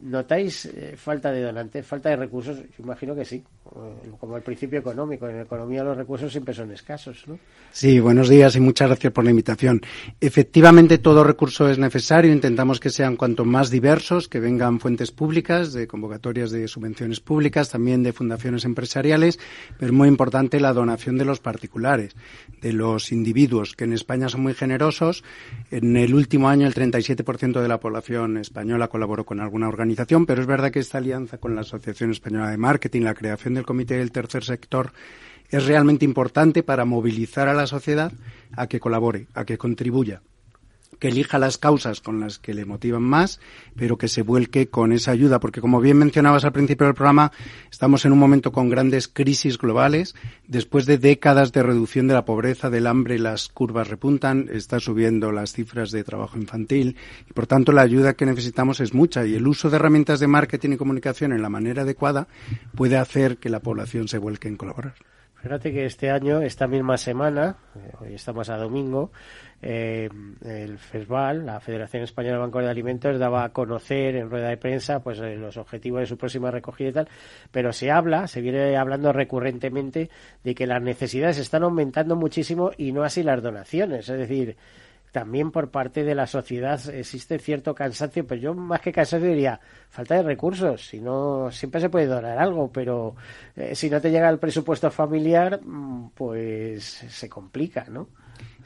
¿Notáis 0.00 0.66
eh, 0.66 0.96
falta 0.96 1.30
de 1.30 1.42
donantes, 1.42 1.86
falta 1.86 2.08
de 2.08 2.16
recursos? 2.16 2.58
Yo 2.58 2.82
imagino 2.84 3.14
que 3.14 3.24
sí, 3.24 3.44
como 4.18 4.37
el 4.37 4.42
principio 4.42 4.78
económico. 4.78 5.28
En 5.28 5.40
economía 5.40 5.85
los 5.85 5.96
recursos 5.96 6.31
siempre 6.33 6.54
son 6.54 6.70
escasos, 6.72 7.24
¿no? 7.26 7.38
Sí, 7.70 8.00
buenos 8.00 8.28
días 8.28 8.57
y 8.57 8.61
muchas 8.61 8.88
gracias 8.88 9.12
por 9.12 9.24
la 9.24 9.31
invitación. 9.31 9.81
Efectivamente, 10.20 10.98
todo 10.98 11.24
recurso 11.24 11.68
es 11.68 11.78
necesario. 11.78 12.33
Intentamos 12.33 12.81
que 12.81 12.90
sean 12.90 13.16
cuanto 13.16 13.44
más 13.44 13.70
diversos, 13.70 14.28
que 14.28 14.40
vengan 14.40 14.81
fuentes 14.81 15.11
públicas, 15.11 15.72
de 15.72 15.87
convocatorias 15.87 16.50
de 16.50 16.66
subvenciones 16.68 17.20
públicas, 17.20 17.70
también 17.70 18.02
de 18.02 18.12
fundaciones 18.12 18.64
empresariales, 18.64 19.38
pero 19.78 19.92
es 19.92 19.96
muy 19.96 20.09
importante 20.09 20.61
la 20.61 20.72
donación 20.72 21.18
de 21.18 21.24
los 21.24 21.40
particulares, 21.40 22.16
de 22.61 22.72
los 22.72 23.12
individuos, 23.12 23.74
que 23.76 23.85
en 23.85 23.92
España 23.92 24.28
son 24.28 24.42
muy 24.42 24.54
generosos. 24.54 25.24
En 25.70 25.96
el 25.96 26.14
último 26.14 26.48
año, 26.48 26.66
el 26.66 26.74
37% 26.74 27.61
de 27.61 27.68
la 27.68 27.78
población 27.78 28.38
española 28.38 28.88
colaboró 28.88 29.24
con 29.24 29.40
alguna 29.40 29.68
organización 29.68 29.98
pero 30.26 30.40
es 30.40 30.46
verdad 30.46 30.70
que 30.70 30.78
esta 30.78 30.98
alianza 30.98 31.38
con 31.38 31.54
la 31.54 31.62
Asociación 31.62 32.11
Española 32.11 32.50
de 32.50 32.57
Marketing, 32.57 33.02
la 33.02 33.14
creación 33.14 33.58
del 33.59 33.66
Comité 33.66 33.99
del 33.99 34.12
Tercer 34.12 34.44
Sector, 34.44 34.92
es 35.51 35.66
realmente 35.66 36.05
importante 36.05 36.62
para 36.62 36.85
movilizar 36.85 37.49
a 37.49 37.55
la 37.55 37.66
sociedad 37.66 38.12
a 38.57 38.66
que 38.66 38.81
colabore, 38.81 39.29
a 39.35 39.44
que 39.44 39.59
contribuya 39.59 40.23
que 40.98 41.09
elija 41.09 41.38
las 41.38 41.59
causas 41.59 42.01
con 42.01 42.20
las 42.20 42.38
que 42.38 42.55
le 42.55 42.64
motivan 42.64 43.03
más, 43.03 43.40
pero 43.77 43.98
que 43.98 44.09
se 44.09 44.22
vuelque 44.22 44.68
con 44.68 44.92
esa 44.92 45.12
ayuda, 45.12 45.40
porque 45.40 45.61
como 45.61 45.81
bien 45.81 45.98
mencionabas 45.98 46.44
al 46.44 46.53
principio 46.53 46.87
del 46.87 46.94
programa, 46.94 47.33
estamos 47.70 48.05
en 48.05 48.12
un 48.12 48.18
momento 48.18 48.53
con 48.53 48.68
grandes 48.68 49.09
crisis 49.09 49.59
globales. 49.59 50.14
Después 50.46 50.87
de 50.87 50.98
décadas 50.98 51.53
de 51.53 51.62
reducción 51.62 52.09
de 52.09 52.14
la 52.14 52.24
pobreza, 52.24 52.70
del 52.70 52.87
hambre, 52.87 53.18
las 53.18 53.48
curvas 53.48 53.88
repuntan, 53.88 54.48
está 54.53 54.81
subiendo 54.81 55.33
las 55.33 55.53
cifras 55.53 55.90
de 55.90 56.05
trabajo 56.05 56.38
infantil 56.38 56.96
y 57.29 57.33
por 57.33 57.46
tanto 57.46 57.72
la 57.72 57.83
ayuda 57.83 58.14
que 58.14 58.27
necesitamos 58.27 58.81
es 58.81 58.94
mucha 58.94 59.24
y 59.27 59.35
el 59.35 59.46
uso 59.46 59.70
de 59.70 59.77
herramientas 59.77 60.20
de 60.20 60.27
marketing 60.27 60.72
y 60.72 60.77
comunicación 60.77 61.33
en 61.33 61.42
la 61.42 61.48
manera 61.48 61.83
adecuada 61.83 62.29
puede 62.74 62.96
hacer 62.96 63.38
que 63.38 63.51
la 63.51 63.61
población 63.61 64.09
se 64.09 64.18
vuelque 64.18 64.48
en 64.48 64.57
colaborar. 64.57 64.94
Fíjate 65.42 65.72
que 65.72 65.87
este 65.87 66.11
año, 66.11 66.40
esta 66.40 66.66
misma 66.66 66.96
semana, 66.96 67.57
eh, 67.77 67.92
hoy 68.01 68.14
estamos 68.14 68.51
a 68.51 68.57
domingo, 68.57 69.12
eh, 69.61 70.09
el 70.44 70.79
FESVAL, 70.79 71.44
la 71.44 71.61
Federación 71.61 72.05
Española 72.05 72.37
de 72.37 72.40
Bancos 72.40 72.62
de 72.62 72.71
Alimentos, 72.71 73.18
daba 73.18 73.44
a 73.44 73.53
conocer 73.53 74.16
en 74.16 74.31
rueda 74.31 74.49
de 74.49 74.57
prensa 74.57 75.01
pues 75.01 75.18
eh, 75.18 75.37
los 75.37 75.57
objetivos 75.57 76.01
de 76.01 76.07
su 76.07 76.16
próxima 76.16 76.51
recogida 76.51 76.88
y 76.88 76.92
tal, 76.92 77.09
pero 77.51 77.73
se 77.73 77.90
habla, 77.90 78.29
se 78.29 78.40
viene 78.40 78.77
hablando 78.77 79.12
recurrentemente 79.12 80.11
de 80.44 80.55
que 80.55 80.66
las 80.66 80.83
necesidades 80.83 81.38
están 81.38 81.64
aumentando 81.64 82.14
muchísimo 82.16 82.71
y 82.77 82.92
no 82.92 83.03
así 83.03 83.23
las 83.23 83.42
donaciones, 83.42 84.09
es 84.09 84.18
decir, 84.18 84.57
también 85.12 85.51
por 85.51 85.71
parte 85.71 86.05
de 86.05 86.14
la 86.14 86.27
sociedad 86.27 86.81
existe 86.90 87.38
cierto 87.38 87.75
cansancio, 87.75 88.27
pero 88.27 88.40
yo 88.40 88.55
más 88.55 88.81
que 88.81 88.92
cansancio 88.92 89.29
diría 89.31 89.59
falta 89.88 90.16
de 90.16 90.23
recursos. 90.23 90.87
Si 90.87 91.01
no, 91.01 91.51
siempre 91.51 91.81
se 91.81 91.88
puede 91.88 92.07
donar 92.07 92.38
algo, 92.38 92.71
pero 92.71 93.16
eh, 93.57 93.75
si 93.75 93.88
no 93.88 94.01
te 94.01 94.11
llega 94.11 94.29
el 94.29 94.38
presupuesto 94.38 94.90
familiar, 94.90 95.61
mm, 95.64 96.11
pues 96.14 96.85
se 96.85 97.29
complica, 97.29 97.87
¿no? 97.88 98.09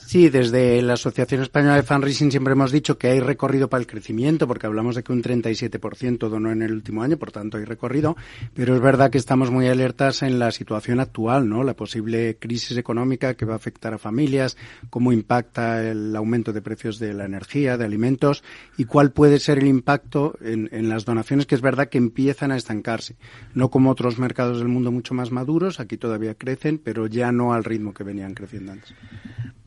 Sí, 0.07 0.29
desde 0.29 0.83
la 0.83 0.95
Asociación 0.95 1.41
Española 1.41 1.77
de 1.77 1.83
Fundraising 1.83 2.31
siempre 2.31 2.53
hemos 2.53 2.71
dicho 2.71 2.99
que 2.99 3.09
hay 3.09 3.21
recorrido 3.21 3.69
para 3.69 3.81
el 3.81 3.87
crecimiento, 3.87 4.47
porque 4.47 4.67
hablamos 4.67 4.95
de 4.95 5.03
que 5.03 5.12
un 5.12 5.23
37% 5.23 6.29
donó 6.29 6.51
en 6.51 6.61
el 6.61 6.73
último 6.73 7.03
año, 7.03 7.17
por 7.17 7.33
tanto 7.33 7.57
hay 7.57 7.65
recorrido, 7.65 8.17
pero 8.53 8.75
es 8.75 8.83
verdad 8.83 9.11
que 9.11 9.17
estamos 9.17 9.51
muy 9.51 9.69
alertas 9.69 10.23
en 10.23 10.38
la 10.38 10.51
situación 10.51 11.01
actual, 11.01 11.49
¿no? 11.49 11.65
La 11.65 11.75
posible 11.75 12.37
crisis 12.38 12.77
económica 12.77 13.35
que 13.35 13.47
va 13.47 13.55
a 13.55 13.57
afectar 13.57 13.95
a 13.95 13.99
familias, 13.99 14.59
cómo 14.91 15.12
impacta 15.12 15.83
el 15.83 16.15
aumento 16.15 16.53
de 16.53 16.61
precios 16.61 16.99
de 16.99 17.15
la 17.15 17.25
energía, 17.25 17.79
de 17.79 17.85
alimentos 17.87 18.45
y 18.77 18.85
cuál 18.85 19.12
puede 19.12 19.38
ser 19.38 19.59
el 19.61 19.67
impacto 19.67 20.37
en, 20.43 20.69
en 20.73 20.91
las 20.91 21.07
donaciones, 21.07 21.47
que 21.47 21.55
es 21.55 21.62
verdad 21.62 21.88
que 21.88 21.99
empiezan 21.99 22.53
a 22.53 22.57
estancarse. 22.57 23.17
No 23.55 23.71
como 23.71 23.91
otros 23.91 24.19
mercados 24.19 24.59
del 24.59 24.69
mundo 24.69 24.93
mucho 24.93 25.15
más 25.15 25.31
maduros, 25.31 25.81
aquí 25.81 25.97
todavía 25.97 26.35
crecen, 26.35 26.79
pero 26.79 27.07
ya 27.07 27.33
no 27.33 27.55
al 27.55 27.65
ritmo 27.65 27.95
que 27.95 28.05
venían 28.05 28.35
creciendo 28.35 28.73
antes. 28.73 28.95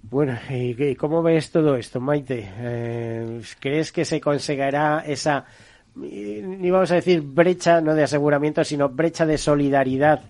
Bueno, 0.08 0.38
¿y 0.50 0.96
cómo 0.96 1.24
ves 1.24 1.50
todo 1.50 1.76
esto, 1.76 2.00
Maite? 2.00 2.48
Eh, 2.58 3.42
¿Crees 3.60 3.92
que 3.92 4.06
se 4.06 4.22
conseguirá 4.22 5.04
esa, 5.06 5.46
ni 5.96 6.70
vamos 6.70 6.92
a 6.92 6.96
decir 6.96 7.22
brecha, 7.22 7.82
no 7.82 7.96
de 7.96 8.04
aseguramiento, 8.04 8.64
sino 8.64 8.90
brecha 8.90 9.26
de 9.26 9.40
solidaridad, 9.40 10.22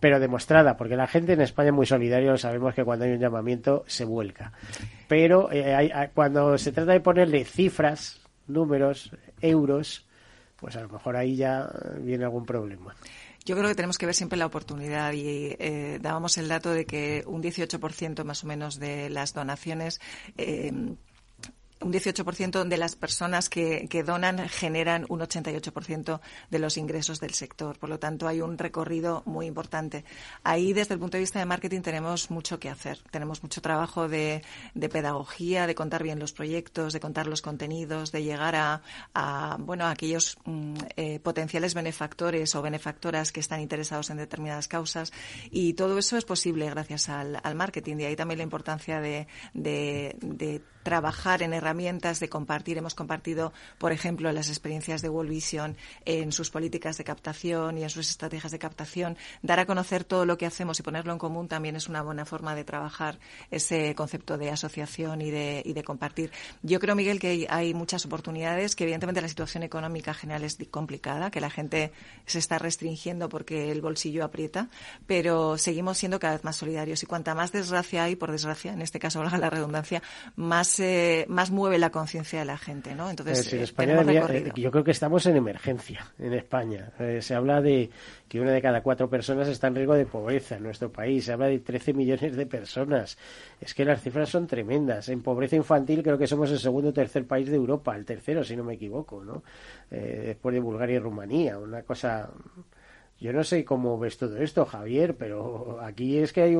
pero 0.00 0.18
demostrada? 0.18 0.76
Porque 0.76 0.96
la 0.96 1.06
gente 1.06 1.34
en 1.34 1.40
España 1.40 1.68
es 1.68 1.74
muy 1.74 1.86
solidaria, 1.86 2.36
sabemos 2.36 2.74
que 2.74 2.84
cuando 2.84 3.04
hay 3.04 3.12
un 3.12 3.20
llamamiento 3.20 3.84
se 3.86 4.04
vuelca. 4.04 4.52
Pero 5.06 5.48
eh, 5.52 6.10
cuando 6.14 6.58
se 6.58 6.72
trata 6.72 6.90
de 6.90 7.00
ponerle 7.00 7.44
cifras, 7.44 8.20
números, 8.48 9.12
euros, 9.40 10.04
pues 10.56 10.74
a 10.74 10.80
lo 10.80 10.88
mejor 10.88 11.16
ahí 11.16 11.36
ya 11.36 11.70
viene 12.00 12.24
algún 12.24 12.44
problema. 12.44 12.92
Yo 13.44 13.56
creo 13.56 13.68
que 13.68 13.74
tenemos 13.74 13.98
que 13.98 14.06
ver 14.06 14.14
siempre 14.14 14.38
la 14.38 14.46
oportunidad 14.46 15.12
y 15.12 15.56
eh, 15.58 15.98
dábamos 16.00 16.38
el 16.38 16.48
dato 16.48 16.70
de 16.70 16.86
que 16.86 17.24
un 17.26 17.42
18% 17.42 18.24
más 18.24 18.44
o 18.44 18.46
menos 18.46 18.78
de 18.78 19.10
las 19.10 19.34
donaciones 19.34 20.00
eh, 20.36 20.72
un 21.82 21.92
18% 21.92 22.64
de 22.64 22.76
las 22.76 22.96
personas 22.96 23.48
que, 23.48 23.88
donan 24.04 24.48
generan 24.48 25.06
un 25.08 25.20
88% 25.20 26.20
de 26.50 26.58
los 26.58 26.76
ingresos 26.76 27.20
del 27.20 27.34
sector. 27.34 27.78
Por 27.78 27.88
lo 27.88 27.98
tanto, 27.98 28.26
hay 28.26 28.40
un 28.40 28.58
recorrido 28.58 29.22
muy 29.26 29.46
importante. 29.46 30.04
Ahí, 30.42 30.72
desde 30.72 30.94
el 30.94 31.00
punto 31.00 31.16
de 31.16 31.22
vista 31.22 31.38
de 31.38 31.46
marketing, 31.46 31.80
tenemos 31.80 32.30
mucho 32.30 32.58
que 32.58 32.68
hacer. 32.68 32.98
Tenemos 33.10 33.42
mucho 33.42 33.60
trabajo 33.60 34.08
de, 34.08 34.42
pedagogía, 34.74 35.66
de 35.66 35.74
contar 35.74 36.02
bien 36.02 36.18
los 36.18 36.32
proyectos, 36.32 36.92
de 36.92 37.00
contar 37.00 37.26
los 37.26 37.42
contenidos, 37.42 38.12
de 38.12 38.22
llegar 38.22 38.54
a, 38.56 39.56
bueno, 39.60 39.84
a 39.84 39.90
aquellos 39.90 40.38
mm, 40.44 40.74
eh, 40.96 41.20
potenciales 41.20 41.74
benefactores 41.74 42.54
o 42.54 42.62
benefactoras 42.62 43.32
que 43.32 43.40
están 43.40 43.60
interesados 43.60 44.10
en 44.10 44.16
determinadas 44.16 44.68
causas. 44.68 45.12
Y 45.50 45.74
todo 45.74 45.98
eso 45.98 46.16
es 46.16 46.24
posible 46.24 46.68
gracias 46.70 47.08
al, 47.08 47.40
marketing. 47.54 47.96
De 47.96 48.06
ahí 48.06 48.16
también 48.16 48.38
la 48.38 48.44
importancia 48.44 49.00
de, 49.00 49.26
de 49.52 50.62
trabajar 50.82 51.42
en 51.42 51.52
herramientas 51.52 52.20
de 52.20 52.28
compartir. 52.28 52.78
Hemos 52.78 52.94
compartido, 52.94 53.52
por 53.78 53.92
ejemplo, 53.92 54.30
las 54.32 54.48
experiencias 54.48 55.02
de 55.02 55.08
World 55.08 55.30
Vision 55.30 55.76
en 56.04 56.32
sus 56.32 56.50
políticas 56.50 56.98
de 56.98 57.04
captación 57.04 57.78
y 57.78 57.82
en 57.82 57.90
sus 57.90 58.10
estrategias 58.10 58.52
de 58.52 58.58
captación. 58.58 59.16
Dar 59.42 59.60
a 59.60 59.66
conocer 59.66 60.04
todo 60.04 60.24
lo 60.24 60.38
que 60.38 60.46
hacemos 60.46 60.78
y 60.80 60.82
ponerlo 60.82 61.12
en 61.12 61.18
común 61.18 61.48
también 61.48 61.76
es 61.76 61.88
una 61.88 62.02
buena 62.02 62.24
forma 62.24 62.54
de 62.54 62.64
trabajar 62.64 63.18
ese 63.50 63.94
concepto 63.94 64.38
de 64.38 64.50
asociación 64.50 65.20
y 65.22 65.30
de, 65.30 65.62
y 65.64 65.72
de 65.72 65.82
compartir. 65.84 66.30
Yo 66.62 66.80
creo, 66.80 66.94
Miguel, 66.94 67.20
que 67.20 67.46
hay 67.48 67.74
muchas 67.74 68.04
oportunidades, 68.06 68.76
que 68.76 68.84
evidentemente 68.84 69.20
la 69.20 69.28
situación 69.28 69.62
económica 69.62 70.14
general 70.14 70.44
es 70.44 70.58
complicada, 70.70 71.30
que 71.30 71.40
la 71.40 71.50
gente 71.50 71.92
se 72.26 72.38
está 72.38 72.58
restringiendo 72.58 73.28
porque 73.28 73.70
el 73.70 73.80
bolsillo 73.80 74.24
aprieta, 74.24 74.68
pero 75.06 75.58
seguimos 75.58 75.98
siendo 75.98 76.18
cada 76.18 76.34
vez 76.34 76.44
más 76.44 76.56
solidarios 76.56 77.02
y 77.02 77.06
cuanta 77.06 77.34
más 77.34 77.52
desgracia 77.52 78.04
hay, 78.04 78.16
por 78.16 78.32
desgracia, 78.32 78.72
en 78.72 78.82
este 78.82 78.98
caso 78.98 79.20
valga 79.20 79.38
la 79.38 79.50
redundancia, 79.50 80.02
más 80.36 80.71
más, 81.28 81.50
mueve 81.50 81.78
la 81.78 81.90
conciencia 81.90 82.40
de 82.40 82.44
la 82.44 82.58
gente, 82.58 82.94
¿no? 82.94 83.10
Entonces, 83.10 83.52
en 83.52 83.60
España 83.62 84.02
eh, 84.30 84.52
yo 84.56 84.70
creo 84.70 84.84
que 84.84 84.90
estamos 84.90 85.26
en 85.26 85.36
emergencia 85.36 86.06
en 86.18 86.32
España. 86.34 86.92
Eh, 86.98 87.20
se 87.22 87.34
habla 87.34 87.60
de 87.60 87.90
que 88.28 88.40
una 88.40 88.52
de 88.52 88.62
cada 88.62 88.82
cuatro 88.82 89.08
personas 89.08 89.48
está 89.48 89.66
en 89.68 89.74
riesgo 89.74 89.94
de 89.94 90.06
pobreza 90.06 90.56
en 90.56 90.62
nuestro 90.62 90.90
país. 90.90 91.24
Se 91.24 91.32
habla 91.32 91.46
de 91.46 91.58
13 91.58 91.92
millones 91.94 92.36
de 92.36 92.46
personas. 92.46 93.18
Es 93.60 93.74
que 93.74 93.84
las 93.84 94.00
cifras 94.02 94.28
son 94.28 94.46
tremendas. 94.46 95.08
En 95.08 95.22
pobreza 95.22 95.56
infantil 95.56 96.02
creo 96.02 96.18
que 96.18 96.26
somos 96.26 96.50
el 96.50 96.58
segundo 96.58 96.90
o 96.90 96.92
tercer 96.92 97.26
país 97.26 97.48
de 97.48 97.56
Europa, 97.56 97.96
el 97.96 98.04
tercero, 98.04 98.44
si 98.44 98.56
no 98.56 98.64
me 98.64 98.74
equivoco, 98.74 99.22
¿no? 99.24 99.42
Eh, 99.90 100.24
después 100.26 100.54
de 100.54 100.60
Bulgaria 100.60 100.96
y 100.96 101.00
Rumanía. 101.00 101.58
Una 101.58 101.82
cosa 101.82 102.30
yo 103.22 103.32
no 103.32 103.44
sé 103.44 103.64
cómo 103.64 103.96
ves 104.00 104.18
todo 104.18 104.36
esto, 104.38 104.64
Javier, 104.64 105.16
pero 105.16 105.78
aquí 105.80 106.18
es 106.18 106.32
que 106.32 106.42
hay 106.42 106.56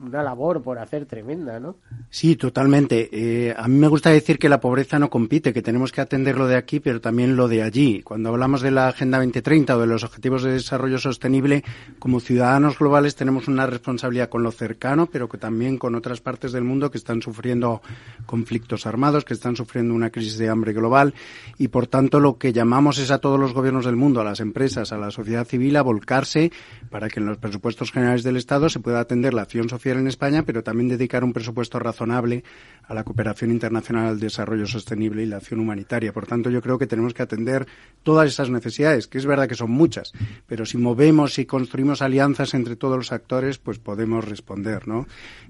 una 0.00 0.22
labor 0.22 0.62
por 0.62 0.78
hacer 0.78 1.06
tremenda, 1.06 1.58
¿no? 1.58 1.76
Sí, 2.10 2.36
totalmente. 2.36 3.08
Eh, 3.12 3.54
a 3.56 3.68
mí 3.68 3.78
me 3.78 3.88
gusta 3.88 4.10
decir 4.10 4.38
que 4.38 4.48
la 4.48 4.60
pobreza 4.60 4.98
no 4.98 5.10
compite, 5.10 5.52
que 5.52 5.62
tenemos 5.62 5.92
que 5.92 6.00
atender 6.00 6.36
lo 6.36 6.46
de 6.46 6.56
aquí, 6.56 6.80
pero 6.80 7.00
también 7.00 7.36
lo 7.36 7.48
de 7.48 7.62
allí. 7.62 8.02
Cuando 8.02 8.28
hablamos 8.28 8.62
de 8.62 8.70
la 8.70 8.88
Agenda 8.88 9.18
2030 9.18 9.76
o 9.76 9.80
de 9.80 9.86
los 9.86 10.04
Objetivos 10.04 10.42
de 10.42 10.52
Desarrollo 10.52 10.98
Sostenible, 10.98 11.64
como 11.98 12.20
ciudadanos 12.20 12.78
globales 12.78 13.16
tenemos 13.16 13.48
una 13.48 13.66
responsabilidad 13.66 14.28
con 14.28 14.42
lo 14.42 14.52
cercano, 14.52 15.06
pero 15.06 15.28
que 15.28 15.38
también 15.38 15.78
con 15.78 15.94
otras 15.94 16.20
partes 16.20 16.52
del 16.52 16.64
mundo 16.64 16.90
que 16.90 16.98
están 16.98 17.20
sufriendo 17.22 17.82
conflictos 18.26 18.86
armados, 18.86 19.24
que 19.24 19.34
están 19.34 19.56
sufriendo 19.56 19.94
una 19.94 20.10
crisis 20.10 20.38
de 20.38 20.48
hambre 20.48 20.72
global 20.72 21.14
y, 21.58 21.68
por 21.68 21.86
tanto, 21.86 22.20
lo 22.20 22.38
que 22.38 22.52
llamamos 22.52 22.98
es 22.98 23.10
a 23.10 23.18
todos 23.18 23.38
los 23.38 23.52
gobiernos 23.52 23.84
del 23.84 23.96
mundo, 23.96 24.20
a 24.20 24.24
las 24.24 24.40
empresas, 24.40 24.92
a 24.92 24.98
la 24.98 25.10
sociedad 25.10 25.46
civil, 25.46 25.76
a 25.76 25.82
volcarse 25.82 26.52
para 26.90 27.08
que 27.08 27.20
en 27.20 27.26
los 27.26 27.38
presupuestos 27.38 27.92
generales 27.92 28.22
del 28.22 28.36
Estado 28.36 28.68
se 28.68 28.80
pueda 28.80 29.00
atender 29.00 29.34
la 29.34 29.42
acción 29.42 29.68
social 29.68 29.79
en 29.88 30.06
España, 30.06 30.44
pero 30.44 30.62
también 30.62 30.88
dedicar 30.88 31.24
un 31.24 31.32
presupuesto 31.32 31.78
razonable 31.78 32.44
a 32.84 32.94
la 32.94 33.04
cooperación 33.04 33.50
internacional 33.50 34.08
al 34.08 34.20
desarrollo 34.20 34.66
sostenible 34.66 35.22
y 35.22 35.26
la 35.26 35.36
acción 35.36 35.60
humanitaria. 35.60 36.12
Por 36.12 36.26
tanto, 36.26 36.50
yo 36.50 36.60
creo 36.60 36.78
que 36.78 36.86
tenemos 36.86 37.14
que 37.14 37.22
atender 37.22 37.66
todas 38.02 38.28
esas 38.28 38.50
necesidades, 38.50 39.06
que 39.06 39.18
es 39.18 39.26
verdad 39.26 39.48
que 39.48 39.54
son 39.54 39.70
muchas, 39.70 40.12
pero 40.46 40.66
si 40.66 40.76
movemos 40.76 41.38
y 41.38 41.46
construimos 41.46 42.02
alianzas 42.02 42.54
entre 42.54 42.76
todos 42.76 42.96
los 42.96 43.12
actores, 43.12 43.58
pues 43.58 43.78
podemos 43.78 44.24
responder, 44.24 44.86
¿no? 44.86 45.06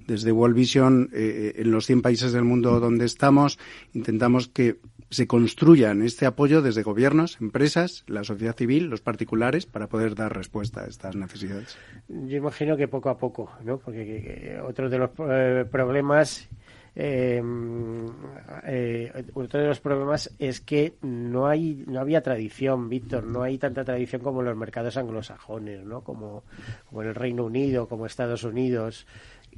Desde 0.06 0.32
World 0.32 0.56
Vision, 0.56 1.10
eh, 1.12 1.54
eh, 1.56 1.62
en 1.62 1.70
los 1.70 1.86
100 1.86 2.02
países 2.02 2.32
del 2.32 2.44
mundo 2.44 2.80
donde 2.80 3.06
estamos, 3.06 3.58
intentamos 3.92 4.48
que 4.48 4.78
se 5.10 5.26
construyan 5.26 6.02
este 6.02 6.24
apoyo 6.24 6.62
desde 6.62 6.82
gobiernos, 6.82 7.40
empresas, 7.40 8.04
la 8.06 8.24
sociedad 8.24 8.56
civil, 8.56 8.86
los 8.86 9.00
particulares, 9.00 9.66
para 9.66 9.88
poder 9.88 10.14
dar 10.14 10.34
respuesta 10.34 10.82
a 10.82 10.86
estas 10.86 11.16
necesidades. 11.16 11.76
Yo 12.08 12.36
imagino 12.36 12.76
que 12.76 12.88
poco 12.88 13.10
a 13.10 13.18
poco, 13.18 13.50
¿no? 13.64 13.78
Porque 13.78 14.58
otro 14.64 14.88
de 14.88 14.98
los 14.98 15.10
eh, 15.18 15.66
problemas 15.70 16.48
eh, 16.96 17.40
eh, 18.64 19.24
otro 19.34 19.60
de 19.60 19.68
los 19.68 19.80
problemas 19.80 20.34
es 20.38 20.60
que 20.60 20.94
no 21.02 21.46
hay 21.46 21.84
no 21.86 22.00
había 22.00 22.20
tradición, 22.20 22.88
Víctor, 22.88 23.24
no 23.24 23.42
hay 23.42 23.58
tanta 23.58 23.84
tradición 23.84 24.22
como 24.22 24.40
en 24.40 24.46
los 24.46 24.56
mercados 24.56 24.96
anglosajones, 24.96 25.84
¿no? 25.84 26.02
Como, 26.02 26.42
como 26.88 27.02
en 27.02 27.08
el 27.08 27.14
Reino 27.14 27.44
Unido, 27.44 27.88
como 27.88 28.06
Estados 28.06 28.42
Unidos 28.42 29.06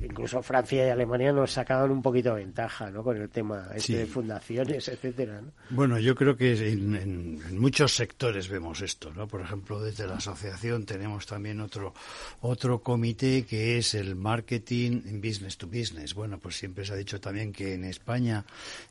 incluso 0.00 0.42
Francia 0.42 0.86
y 0.86 0.90
Alemania 0.90 1.32
nos 1.32 1.52
sacaban 1.52 1.90
un 1.90 2.02
poquito 2.02 2.34
de 2.34 2.44
ventaja 2.44 2.90
¿no? 2.90 3.02
con 3.02 3.16
el 3.16 3.28
tema 3.28 3.68
este 3.74 3.98
de 3.98 4.06
fundaciones, 4.06 4.88
etcétera. 4.88 5.40
Bueno, 5.70 5.98
yo 5.98 6.14
creo 6.14 6.36
que 6.36 6.52
en, 6.72 7.58
muchos 7.58 7.94
sectores 7.94 8.48
vemos 8.48 8.80
esto. 8.80 9.12
¿no? 9.14 9.26
Por 9.28 9.40
ejemplo, 9.40 9.80
desde 9.80 10.06
la 10.06 10.16
asociación 10.16 10.84
tenemos 10.84 11.26
también 11.26 11.60
otro, 11.60 11.94
otro 12.40 12.80
comité 12.80 13.44
que 13.44 13.78
es 13.78 13.94
el 13.94 14.16
marketing 14.16 15.20
business 15.20 15.56
to 15.58 15.66
business. 15.66 16.14
Bueno, 16.14 16.38
pues 16.38 16.56
siempre 16.56 16.84
se 16.84 16.92
ha 16.92 16.96
dicho 16.96 17.20
también 17.20 17.52
que 17.52 17.74
en 17.74 17.84
España 17.84 18.44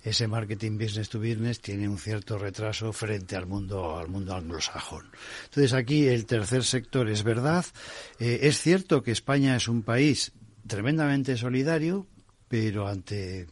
ese 0.03 0.27
marketing 0.27 0.77
business 0.77 1.09
to 1.09 1.19
business 1.19 1.59
tiene 1.59 1.87
un 1.87 1.97
cierto 1.97 2.37
retraso 2.37 2.93
frente 2.93 3.35
al 3.35 3.47
mundo, 3.47 3.97
al 3.97 4.07
mundo 4.07 4.35
anglosajón. 4.35 5.09
Entonces 5.45 5.73
aquí 5.73 6.07
el 6.07 6.25
tercer 6.25 6.63
sector 6.63 7.09
es 7.09 7.23
verdad. 7.23 7.65
Eh, 8.19 8.39
es 8.43 8.59
cierto 8.59 9.03
que 9.03 9.11
España 9.11 9.55
es 9.55 9.67
un 9.67 9.83
país 9.83 10.31
tremendamente 10.67 11.37
solidario, 11.37 12.07
pero 12.47 12.87
ante 12.87 13.47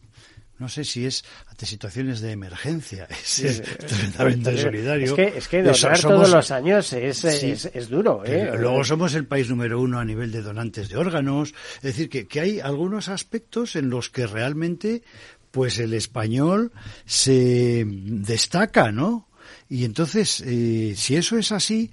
no 0.60 0.68
sé 0.68 0.84
si 0.84 1.06
es 1.06 1.24
ante 1.48 1.64
situaciones 1.64 2.20
de 2.20 2.32
emergencia, 2.32 3.08
es, 3.10 3.62
tremendamente 3.78 4.58
solidario. 4.58 5.06
Es 5.06 5.12
que, 5.14 5.38
es 5.38 5.48
que 5.48 5.62
donar 5.62 6.00
todos 6.00 6.30
los 6.30 6.50
años 6.50 6.92
es, 6.92 7.24
es, 7.24 7.88
duro. 7.88 8.22
¿eh? 8.26 8.52
Luego 8.58 8.84
somos 8.84 9.14
el 9.14 9.26
país 9.26 9.48
número 9.48 9.80
uno 9.80 9.98
a 9.98 10.04
nivel 10.04 10.30
de 10.30 10.42
donantes 10.42 10.90
de 10.90 10.98
órganos. 10.98 11.54
Es 11.76 11.82
decir, 11.82 12.10
que, 12.10 12.28
que 12.28 12.40
hay 12.40 12.60
algunos 12.60 13.08
aspectos 13.08 13.74
en 13.74 13.88
los 13.88 14.10
que 14.10 14.26
realmente 14.26 15.02
pues 15.50 15.78
el 15.78 15.94
español 15.94 16.72
se 17.06 17.84
destaca, 17.86 18.92
¿no? 18.92 19.29
Y 19.72 19.84
entonces, 19.84 20.42
eh, 20.44 20.94
si 20.96 21.14
eso 21.14 21.38
es 21.38 21.52
así, 21.52 21.92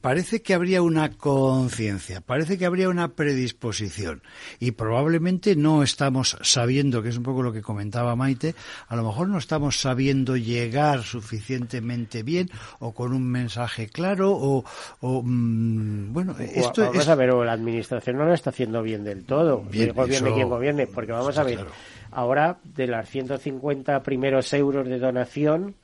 parece 0.00 0.42
que 0.42 0.54
habría 0.54 0.80
una 0.80 1.10
conciencia, 1.10 2.20
parece 2.20 2.56
que 2.56 2.66
habría 2.66 2.88
una 2.88 3.08
predisposición. 3.08 4.22
Y 4.60 4.70
probablemente 4.70 5.56
no 5.56 5.82
estamos 5.82 6.38
sabiendo, 6.42 7.02
que 7.02 7.08
es 7.08 7.16
un 7.16 7.24
poco 7.24 7.42
lo 7.42 7.52
que 7.52 7.62
comentaba 7.62 8.14
Maite, 8.14 8.54
a 8.86 8.94
lo 8.94 9.02
mejor 9.02 9.26
no 9.26 9.38
estamos 9.38 9.80
sabiendo 9.80 10.36
llegar 10.36 11.02
suficientemente 11.02 12.22
bien 12.22 12.48
o 12.78 12.92
con 12.92 13.12
un 13.12 13.26
mensaje 13.26 13.88
claro 13.88 14.30
o, 14.30 14.64
mm, 15.02 16.12
bueno, 16.12 16.36
esto 16.38 16.82
vamos 16.82 17.08
a 17.08 17.16
ver, 17.16 17.32
o 17.32 17.44
la 17.44 17.54
administración 17.54 18.18
no 18.18 18.24
lo 18.24 18.34
está 18.34 18.50
haciendo 18.50 18.84
bien 18.84 19.02
del 19.02 19.24
todo. 19.24 19.62
Bien, 19.62 19.92
gobierne 19.92 20.32
quien 20.32 20.48
gobierne, 20.48 20.86
porque 20.86 21.10
vamos 21.10 21.36
a 21.36 21.42
ver, 21.42 21.66
ahora 22.12 22.60
de 22.62 22.86
las 22.86 23.10
150 23.10 24.00
primeros 24.04 24.52
euros 24.52 24.86
de 24.86 25.00
donación, 25.00 25.74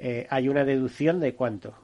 eh, 0.00 0.26
hay 0.30 0.48
una 0.48 0.64
deducción 0.64 1.20
de 1.20 1.34
cuánto? 1.34 1.74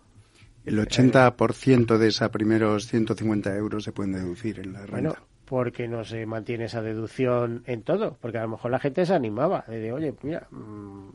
El 0.64 0.78
80% 0.78 1.98
de 1.98 2.08
esos 2.08 2.30
primeros 2.30 2.86
150 2.86 3.54
euros 3.56 3.84
se 3.84 3.92
pueden 3.92 4.12
deducir 4.12 4.60
en 4.60 4.72
la 4.72 4.80
renta. 4.80 4.92
Bueno, 4.92 5.14
porque 5.44 5.88
no 5.88 6.04
se 6.04 6.24
mantiene 6.24 6.64
esa 6.64 6.80
deducción 6.80 7.62
en 7.66 7.82
todo, 7.82 8.16
porque 8.20 8.38
a 8.38 8.42
lo 8.42 8.48
mejor 8.48 8.70
la 8.70 8.78
gente 8.78 9.04
se 9.04 9.14
animaba, 9.14 9.64
de 9.68 9.92
oye, 9.92 10.14
mira, 10.22 10.46
mm, 10.50 11.10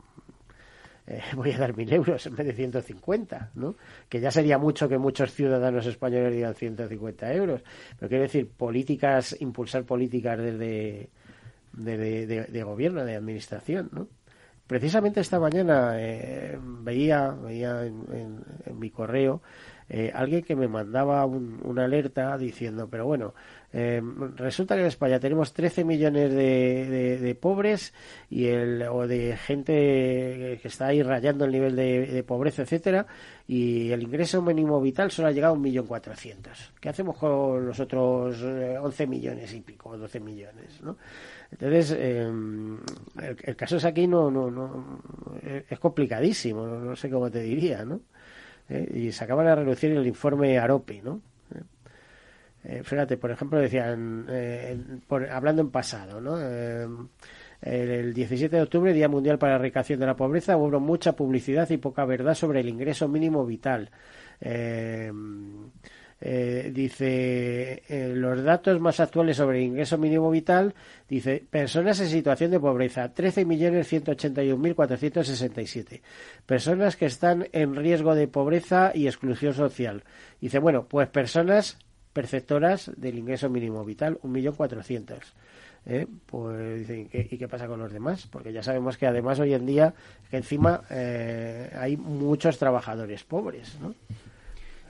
eh, 1.08 1.22
voy 1.34 1.50
a 1.50 1.58
dar 1.58 1.76
mil 1.76 1.92
euros 1.92 2.26
en 2.26 2.36
vez 2.36 2.46
de 2.46 2.52
150, 2.52 3.50
¿no? 3.54 3.74
Que 4.08 4.20
ya 4.20 4.30
sería 4.30 4.58
mucho 4.58 4.88
que 4.88 4.98
muchos 4.98 5.32
ciudadanos 5.32 5.86
españoles 5.86 6.32
digan 6.32 6.54
150 6.54 7.34
euros. 7.34 7.62
Pero 7.98 8.08
quiero 8.08 8.22
decir, 8.22 8.48
políticas, 8.48 9.36
impulsar 9.40 9.84
políticas 9.84 10.38
desde 10.38 11.10
de, 11.72 12.62
gobierno, 12.64 13.04
de 13.04 13.16
administración, 13.16 13.90
¿no? 13.92 14.08
Precisamente 14.70 15.18
esta 15.18 15.40
mañana 15.40 15.94
eh, 15.98 16.56
veía, 16.62 17.30
veía 17.30 17.84
en, 17.84 18.44
mi 18.78 18.88
correo 18.88 19.42
eh, 19.88 20.12
alguien 20.14 20.44
que 20.44 20.54
me 20.54 20.68
mandaba 20.68 21.26
una 21.26 21.86
alerta 21.86 22.38
diciendo, 22.38 22.86
pero 22.88 23.04
bueno, 23.04 23.34
eh, 23.72 24.00
resulta 24.36 24.76
que 24.76 24.82
en 24.82 24.86
España 24.86 25.18
tenemos 25.18 25.52
13 25.52 25.82
millones 25.82 26.32
de, 26.32 27.36
pobres 27.40 27.92
y 28.30 28.46
el, 28.46 28.82
o 28.82 29.08
de 29.08 29.36
gente 29.36 30.60
que 30.62 30.68
está 30.68 30.86
ahí 30.86 31.02
rayando 31.02 31.46
el 31.46 31.50
nivel 31.50 31.74
de, 31.74 32.22
pobreza, 32.24 32.62
etcétera, 32.62 33.08
y 33.48 33.90
el 33.90 34.04
ingreso 34.04 34.40
mínimo 34.40 34.80
vital 34.80 35.10
solo 35.10 35.26
ha 35.26 35.32
llegado 35.32 35.54
a 35.54 35.58
1.400.000. 35.58 36.74
¿Qué 36.78 36.88
hacemos 36.88 37.16
con 37.16 37.66
los 37.66 37.80
otros 37.80 38.40
11 38.40 39.06
millones 39.08 39.52
y 39.52 39.62
pico, 39.62 39.98
12 39.98 40.20
millones? 40.20 40.80
¿no? 40.80 40.96
Entonces, 41.52 41.96
em, 41.98 42.78
el, 43.20 43.56
caso 43.56 43.76
es 43.76 43.84
aquí 43.84 44.06
no, 44.06 44.30
no, 44.30 44.50
no 44.50 45.00
es 45.42 45.78
complicadísimo, 45.78 46.66
no, 46.66 46.96
sé 46.96 47.10
cómo 47.10 47.30
te 47.30 47.40
diría, 47.40 47.84
¿no? 47.84 48.00
Eh, 48.68 48.88
y 48.94 49.12
se 49.12 49.24
acaba 49.24 49.42
de 49.44 49.56
reducir 49.56 49.90
el 49.90 50.06
informe 50.06 50.58
AROPE, 50.58 51.02
¿no? 51.02 51.20
Eh, 52.62 52.82
fíjate, 52.84 53.16
por 53.16 53.30
ejemplo, 53.30 53.58
decían, 53.58 54.26
eh, 54.28 54.78
hablando 55.30 55.62
en 55.62 55.70
pasado, 55.70 56.20
¿no? 56.20 56.38
Em, 56.38 57.08
el 57.62 58.14
17 58.14 58.56
de 58.56 58.62
octubre, 58.62 58.92
Día 58.92 59.08
Mundial 59.08 59.38
para 59.38 59.52
la 59.52 59.56
Erradicación 59.56 60.00
de 60.00 60.06
la 60.06 60.16
Pobreza, 60.16 60.56
hubo 60.56 60.80
mucha 60.80 61.12
publicidad 61.12 61.68
y 61.70 61.76
poca 61.78 62.04
verdad 62.04 62.34
sobre 62.34 62.60
el 62.60 62.68
ingreso 62.68 63.08
mínimo 63.08 63.44
vital. 63.46 63.90
Eh, 64.40 65.12
eh, 66.20 66.70
dice 66.74 67.82
eh, 67.88 68.12
los 68.14 68.42
datos 68.42 68.78
más 68.80 69.00
actuales 69.00 69.38
sobre 69.38 69.62
ingreso 69.62 69.96
mínimo 69.96 70.30
vital 70.30 70.74
dice 71.08 71.42
personas 71.48 71.98
en 72.00 72.08
situación 72.08 72.50
de 72.50 72.60
pobreza 72.60 73.14
13.181.467 73.14 76.02
personas 76.44 76.96
que 76.96 77.06
están 77.06 77.48
en 77.52 77.74
riesgo 77.74 78.14
de 78.14 78.28
pobreza 78.28 78.92
y 78.94 79.06
exclusión 79.06 79.54
social 79.54 80.04
dice 80.40 80.58
bueno 80.58 80.84
pues 80.86 81.08
personas 81.08 81.78
perceptoras 82.12 82.90
del 82.96 83.16
ingreso 83.18 83.48
mínimo 83.48 83.82
vital 83.84 84.18
1.400.000 84.22 85.22
¿Eh? 85.86 86.06
pues 86.26 86.80
dicen, 86.80 87.08
¿y 87.10 87.38
qué 87.38 87.48
pasa 87.48 87.66
con 87.66 87.80
los 87.80 87.90
demás? 87.90 88.26
Porque 88.26 88.52
ya 88.52 88.62
sabemos 88.62 88.98
que 88.98 89.06
además 89.06 89.40
hoy 89.40 89.54
en 89.54 89.64
día 89.64 89.94
que 90.30 90.36
encima 90.36 90.82
eh, 90.90 91.70
hay 91.74 91.96
muchos 91.96 92.58
trabajadores 92.58 93.24
pobres, 93.24 93.78
¿no? 93.80 93.94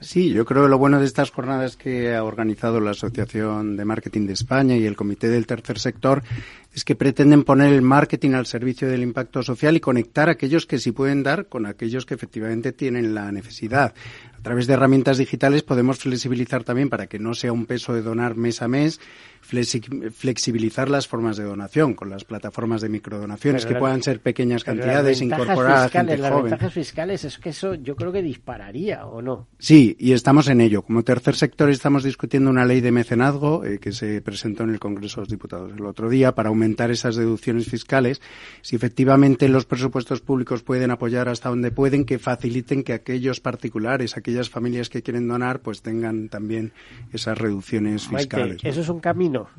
Sí, 0.01 0.33
yo 0.33 0.45
creo 0.45 0.63
que 0.63 0.69
lo 0.69 0.79
bueno 0.79 0.99
de 0.99 1.05
estas 1.05 1.29
jornadas 1.29 1.77
que 1.77 2.15
ha 2.15 2.23
organizado 2.23 2.79
la 2.79 2.89
Asociación 2.89 3.77
de 3.77 3.85
Marketing 3.85 4.25
de 4.25 4.33
España 4.33 4.75
y 4.75 4.87
el 4.87 4.95
Comité 4.95 5.29
del 5.29 5.45
Tercer 5.45 5.77
Sector 5.77 6.23
es 6.73 6.85
que 6.85 6.95
pretenden 6.95 7.43
poner 7.43 7.73
el 7.73 7.81
marketing 7.81 8.31
al 8.31 8.45
servicio 8.45 8.87
del 8.87 9.03
impacto 9.03 9.43
social 9.43 9.75
y 9.75 9.81
conectar 9.81 10.29
a 10.29 10.33
aquellos 10.33 10.65
que 10.65 10.79
sí 10.79 10.91
pueden 10.91 11.23
dar 11.23 11.47
con 11.47 11.65
aquellos 11.65 12.05
que 12.05 12.13
efectivamente 12.13 12.71
tienen 12.71 13.13
la 13.13 13.31
necesidad. 13.31 13.93
A 14.41 14.43
través 14.43 14.65
de 14.65 14.73
herramientas 14.73 15.19
digitales 15.19 15.61
podemos 15.61 15.99
flexibilizar 15.99 16.63
también 16.63 16.89
para 16.89 17.05
que 17.05 17.19
no 17.19 17.35
sea 17.35 17.53
un 17.53 17.67
peso 17.67 17.93
de 17.93 18.01
donar 18.01 18.35
mes 18.35 18.63
a 18.63 18.67
mes, 18.67 18.99
flexibilizar 19.41 20.89
las 20.89 21.07
formas 21.07 21.37
de 21.37 21.43
donación 21.43 21.93
con 21.93 22.09
las 22.09 22.23
plataformas 22.23 22.81
de 22.81 22.89
microdonaciones 22.89 23.65
que 23.65 23.75
puedan 23.75 24.01
ser 24.01 24.19
pequeñas 24.19 24.63
cantidades, 24.63 25.21
incorporar 25.21 25.85
a 25.85 25.89
gente 25.89 26.17
las 26.17 26.31
joven. 26.31 26.43
Las 26.43 26.51
ventajas 26.51 26.73
fiscales 26.73 27.23
es 27.23 27.37
que 27.37 27.49
eso 27.49 27.75
yo 27.75 27.95
creo 27.95 28.11
que 28.11 28.21
dispararía 28.21 29.05
o 29.05 29.21
no. 29.21 29.47
Sí, 29.59 29.95
y 29.99 30.13
estamos 30.13 30.47
en 30.47 30.61
ello. 30.61 30.81
Como 30.83 31.03
tercer 31.03 31.35
sector 31.35 31.69
estamos 31.69 32.03
discutiendo 32.03 32.49
una 32.49 32.65
ley 32.65 32.81
de 32.81 32.91
mecenazgo 32.91 33.65
eh, 33.65 33.77
que 33.79 33.91
se 33.91 34.21
presentó 34.21 34.63
en 34.63 34.71
el 34.71 34.79
Congreso 34.79 35.17
de 35.17 35.21
los 35.23 35.29
Diputados 35.29 35.71
el 35.75 35.85
otro 35.85 36.09
día 36.09 36.33
para 36.33 36.49
aumentar 36.61 36.91
esas 36.91 37.15
deducciones 37.15 37.67
fiscales. 37.67 38.21
Si 38.61 38.75
efectivamente 38.75 39.49
los 39.49 39.65
presupuestos 39.65 40.21
públicos 40.21 40.61
pueden 40.61 40.91
apoyar 40.91 41.27
hasta 41.27 41.49
donde 41.49 41.71
pueden, 41.71 42.05
que 42.05 42.19
faciliten 42.19 42.83
que 42.83 42.93
aquellos 42.93 43.39
particulares, 43.39 44.15
aquellas 44.15 44.49
familias 44.49 44.89
que 44.89 45.01
quieren 45.01 45.27
donar 45.27 45.61
pues 45.61 45.81
tengan 45.81 46.29
también 46.29 46.71
esas 47.11 47.37
reducciones 47.37 48.07
fiscales. 48.07 48.61
Eso 48.63 48.81
es 48.81 48.89
un 48.89 48.99
camino 48.99 49.49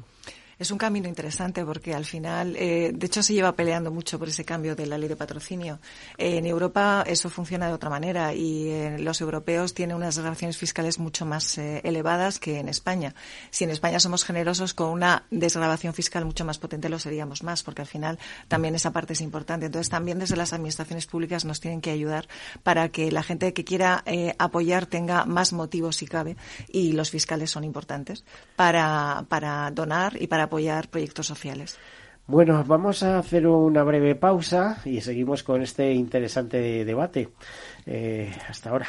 es 0.59 0.71
un 0.71 0.79
camino 0.79 1.09
interesante 1.09 1.65
porque 1.65 1.95
al 1.95 2.05
final, 2.05 2.57
eh, 2.57 2.93
de 2.95 3.07
hecho, 3.07 3.23
se 3.23 3.35
lleva 3.35 3.55
peleando 3.55 3.91
mucho 3.91 4.19
por 4.19 4.29
ese 4.29 4.45
cambio 4.45 4.77
de 4.77 4.87
la 4.87 4.99
ley 4.99 5.09
de 5.09 5.17
patrocinio. 5.17 5.81
en 6.19 6.47
Europa 6.47 7.05
eso 7.07 7.31
funciona 7.31 7.67
de 7.67 7.73
otra 7.73 7.91
manera 7.91 8.35
y 8.35 8.69
eh, 8.69 8.99
los 8.99 9.21
europeos 9.21 9.75
tienen 9.75 9.97
unas 9.97 10.15
desgravaciones 10.15 10.57
fiscales 10.57 10.99
mucho 10.99 11.27
más 11.27 11.59
eh, 11.59 11.81
elevadas 11.85 12.39
que 12.39 12.59
en 12.59 12.69
España. 12.69 13.15
Si 13.51 13.65
en 13.65 13.71
España 13.71 13.99
somos 13.99 14.25
generosos 14.25 14.75
con 14.75 14.89
una 14.91 15.25
desgrabación 15.31 15.95
fiscal 15.95 16.25
mucho 16.25 16.45
más 16.45 16.59
potente, 16.59 16.89
lo 16.89 16.99
seríamos 16.99 17.43
más, 17.43 17.63
porque 17.63 17.83
al 17.83 17.89
final 17.89 18.19
también 18.49 18.75
esa 18.75 18.93
parte 18.93 19.15
es 19.15 19.21
importante. 19.21 19.67
Entonces, 19.67 19.89
también 19.89 20.19
desde 20.19 20.37
las 20.37 20.53
administraciones 20.53 21.07
públicas 21.07 21.45
nos 21.45 21.61
tienen 21.61 21.81
que 21.81 21.91
ayudar 21.91 22.29
para 22.63 22.89
que 22.91 23.11
la 23.11 23.23
gente 23.23 23.53
que 23.53 23.65
quiera 23.65 24.05
apoyar 24.39 24.87
tenga 24.87 25.25
más 25.25 25.53
motivos 25.53 25.97
si 25.97 26.07
cabe 26.07 26.37
y 26.69 26.93
los 26.93 27.11
fiscales 27.11 27.51
son 27.51 27.65
importantes 27.65 28.25
para, 28.57 29.25
para 29.29 29.71
donar 29.71 30.21
y 30.21 30.27
para 30.27 30.49
apoyar 30.53 30.89
proyectos 30.89 31.27
sociales. 31.27 31.79
Bueno, 32.27 32.63
vamos 32.67 33.03
a 33.03 33.19
hacer 33.19 33.47
una 33.47 33.83
breve 33.85 34.15
pausa 34.15 34.83
y 34.85 35.01
seguimos 35.01 35.43
con 35.43 35.63
este 35.63 35.93
interesante 35.93 36.85
debate. 36.85 37.31
Eh, 37.87 38.31
hasta 38.49 38.69
ahora. 38.69 38.89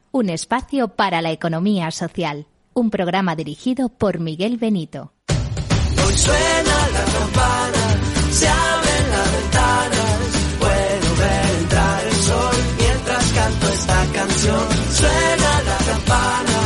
un 0.11 0.29
espacio 0.29 0.89
para 0.89 1.21
la 1.21 1.31
economía 1.31 1.89
social. 1.91 2.45
Un 2.73 2.89
programa 2.89 3.35
dirigido 3.35 3.89
por 3.89 4.19
Miguel 4.19 4.57
Benito. 4.57 5.13
Hoy 5.27 6.13
suena 6.17 6.87
la 6.93 7.03
campana, 7.19 7.83
se 8.31 8.47
abren 8.47 9.09
las 9.11 9.31
ventanas, 9.31 10.19
puedo 10.59 11.15
ver 11.15 11.55
entrar 11.61 12.07
el 12.07 12.13
sol 12.13 12.55
mientras 12.77 13.31
canto 13.33 13.67
esta 13.69 14.05
canción. 14.13 14.67
Suena 14.91 15.61
la 15.63 15.77
campana, 15.91 16.59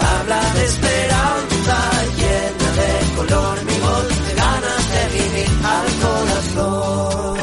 habla 0.00 0.54
de 0.54 0.64
esperanza, 0.64 1.76
llena 2.16 2.68
de 2.80 3.16
color 3.16 3.64
mi 3.64 3.78
voz, 3.80 4.08
de 4.26 4.34
ganas 4.34 4.84
de 4.92 5.02
vivir 5.18 5.50
al 5.64 5.86
corazón. 6.02 7.36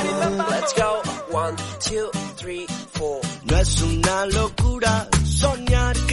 Let's 0.49 0.73
go, 0.75 1.37
one, 1.37 1.55
two, 1.79 2.09
three, 2.37 2.65
four. 2.93 3.19
No 3.45 3.57
es 3.57 3.81
una 3.81 4.25
locura 4.27 5.07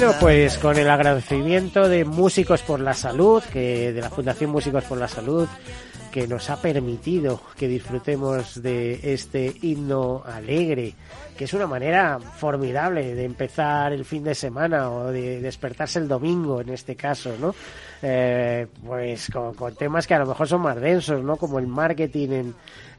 Bueno, 0.00 0.16
pues 0.18 0.56
con 0.56 0.78
el 0.78 0.88
agradecimiento 0.88 1.86
de 1.86 2.06
Músicos 2.06 2.62
por 2.62 2.80
la 2.80 2.94
Salud, 2.94 3.42
que 3.52 3.92
de 3.92 4.00
la 4.00 4.08
Fundación 4.08 4.50
Músicos 4.50 4.82
por 4.84 4.96
la 4.96 5.08
Salud, 5.08 5.46
que 6.10 6.26
nos 6.26 6.50
ha 6.50 6.60
permitido 6.60 7.40
que 7.56 7.68
disfrutemos 7.68 8.62
de 8.62 9.00
este 9.14 9.54
himno 9.62 10.22
alegre, 10.24 10.94
que 11.36 11.44
es 11.44 11.54
una 11.54 11.66
manera 11.66 12.18
formidable 12.18 13.14
de 13.14 13.24
empezar 13.24 13.92
el 13.92 14.04
fin 14.04 14.24
de 14.24 14.34
semana 14.34 14.90
o 14.90 15.10
de 15.10 15.40
despertarse 15.40 15.98
el 15.98 16.08
domingo 16.08 16.60
en 16.60 16.70
este 16.70 16.96
caso, 16.96 17.34
¿no? 17.40 17.54
Eh, 18.02 18.66
pues 18.84 19.30
con, 19.30 19.54
con 19.54 19.74
temas 19.74 20.06
que 20.06 20.14
a 20.14 20.18
lo 20.18 20.26
mejor 20.26 20.48
son 20.48 20.62
más 20.62 20.80
densos, 20.80 21.22
¿no? 21.22 21.36
Como 21.36 21.58
el 21.58 21.66
marketing 21.66 22.28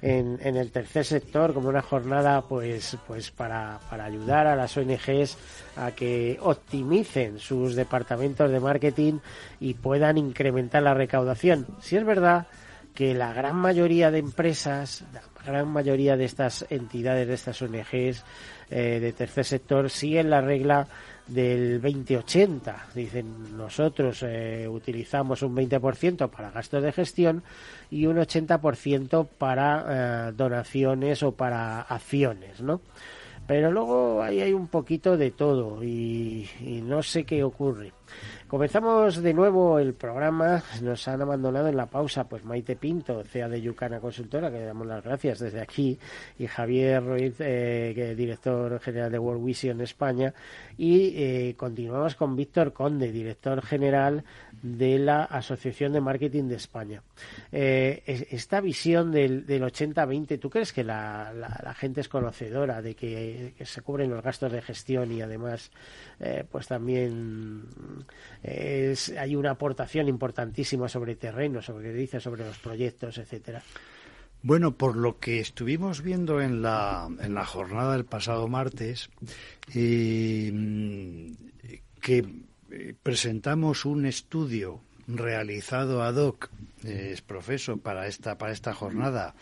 en, 0.02 0.40
en, 0.42 0.56
el 0.58 0.72
tercer 0.72 1.06
sector, 1.06 1.54
como 1.54 1.70
una 1.70 1.82
jornada, 1.82 2.42
pues, 2.42 2.98
pues 3.08 3.32
para, 3.32 3.80
para 3.90 4.06
ayudar 4.06 4.48
a 4.48 4.56
las 4.56 4.76
ONGs 4.78 5.38
a 5.76 5.92
que 5.92 6.38
optimicen 6.42 7.40
sus 7.40 7.76
departamentos 7.76 8.50
de 8.50 8.60
marketing 8.60 9.20
y 9.60 9.76
puedan 9.76 10.18
incrementar 10.18 10.84
la 10.84 10.94
recaudación. 10.94 11.68
Si 11.82 11.98
es 11.98 12.06
verdad 12.06 12.48
que 12.94 13.14
la 13.14 13.34
gran 13.34 13.56
mayoría 13.56 14.12
de 14.12 14.20
empresas, 14.20 15.04
la 15.14 15.22
gran 15.46 15.68
mayoría 15.68 16.18
de 16.18 16.26
estas 16.26 16.66
entidades, 16.70 17.28
de 17.28 17.34
estas 17.34 17.62
ONGs 17.62 18.24
eh, 18.70 19.00
de 19.00 19.14
tercer 19.14 19.46
sector, 19.46 19.90
siguen 19.90 20.30
la 20.30 20.42
regla 20.42 20.88
del 21.28 21.82
20-80. 21.82 22.94
Dicen, 22.94 23.58
nosotros 23.58 24.24
eh, 24.24 24.68
utilizamos 24.68 25.42
un 25.42 25.56
20% 25.56 26.30
para 26.30 26.52
gastos 26.52 26.84
de 26.84 26.92
gestión 26.92 27.44
y 27.90 28.06
un 28.06 28.18
80% 28.18 29.28
para 29.38 30.30
eh, 30.30 30.32
donaciones 30.34 31.24
o 31.24 31.32
para 31.32 31.82
acciones, 31.82 32.62
¿no? 32.62 32.82
Pero 33.48 33.72
luego 33.72 34.22
ahí 34.22 34.40
hay 34.40 34.54
un 34.54 34.68
poquito 34.68 35.18
de 35.18 35.32
todo 35.32 35.84
y, 35.84 36.48
y 36.62 36.82
no 36.82 37.02
sé 37.02 37.26
qué 37.26 37.44
ocurre. 37.44 37.92
Comenzamos 38.52 39.24
de 39.24 39.34
nuevo 39.34 39.80
el 39.80 39.94
programa. 39.94 40.62
Nos 40.82 41.08
han 41.08 41.22
abandonado 41.22 41.70
en 41.70 41.78
la 41.78 41.86
pausa 41.86 42.28
pues 42.28 42.44
Maite 42.44 42.76
Pinto, 42.76 43.24
CEA 43.24 43.48
de 43.48 43.62
Yucana 43.62 44.02
Consultora, 44.02 44.52
que 44.52 44.58
le 44.58 44.66
damos 44.66 44.86
las 44.86 45.02
gracias 45.02 45.40
desde 45.40 45.62
aquí, 45.62 45.98
y 46.38 46.48
Javier 46.48 47.02
Ruiz, 47.02 47.36
eh, 47.40 48.14
director 48.18 48.78
general 48.82 49.10
de 49.10 49.20
World 49.20 49.46
Vision 49.46 49.80
España. 49.80 50.34
Y 50.78 51.14
eh, 51.16 51.56
continuamos 51.56 52.16
con 52.16 52.36
Víctor 52.36 52.74
Conde, 52.74 53.14
director 53.14 53.62
general 53.62 54.26
de 54.62 55.00
la 55.00 55.24
Asociación 55.24 55.94
de 55.94 56.02
Marketing 56.02 56.44
de 56.44 56.56
España. 56.56 57.02
Eh, 57.52 58.04
esta 58.32 58.62
visión 58.62 59.12
del, 59.12 59.46
del 59.46 59.64
80-20, 59.64 60.40
¿tú 60.40 60.50
crees 60.50 60.74
que 60.74 60.84
la, 60.84 61.34
la, 61.34 61.74
gente 61.74 62.02
es 62.02 62.10
conocedora 62.10 62.82
de 62.82 62.96
que, 62.96 63.54
que, 63.58 63.66
se 63.66 63.82
cubren 63.82 64.12
los 64.12 64.24
gastos 64.24 64.52
de 64.52 64.62
gestión 64.62 65.12
y 65.12 65.22
además 65.22 65.72
eh, 66.20 66.46
pues 66.50 66.68
también 66.68 67.64
es, 68.44 69.10
hay 69.10 69.36
una 69.36 69.52
aportación 69.52 70.08
importantísima 70.08 70.88
sobre 70.88 71.16
terreno, 71.16 71.62
sobre 71.62 71.94
dice 71.94 72.20
sobre 72.20 72.46
los 72.46 72.60
proyectos, 72.60 73.18
etcétera? 73.18 73.62
Bueno, 74.44 74.76
por 74.76 74.96
lo 74.96 75.20
que 75.20 75.40
estuvimos 75.40 76.02
viendo 76.02 76.42
en 76.42 76.64
la, 76.64 77.08
en 77.20 77.36
la 77.36 77.46
jornada 77.46 77.94
del 77.94 78.06
pasado 78.06 78.48
martes, 78.48 79.10
eh, 79.74 80.52
que 82.02 82.26
presentamos 83.04 83.86
un 83.86 84.06
estudio 84.06 84.82
realizado 85.08 86.04
ad 86.04 86.16
hoc 86.16 86.50
eh, 86.84 87.12
es 87.14 87.22
profeso 87.22 87.78
para 87.78 88.08
esta 88.08 88.38
para 88.38 88.54
esta 88.54 88.74
jornada 88.74 89.36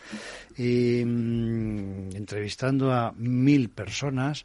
y 0.56 1.02
mmm, 1.04 2.16
entrevistando 2.16 2.92
a 2.92 3.12
mil 3.12 3.70
personas 3.70 4.44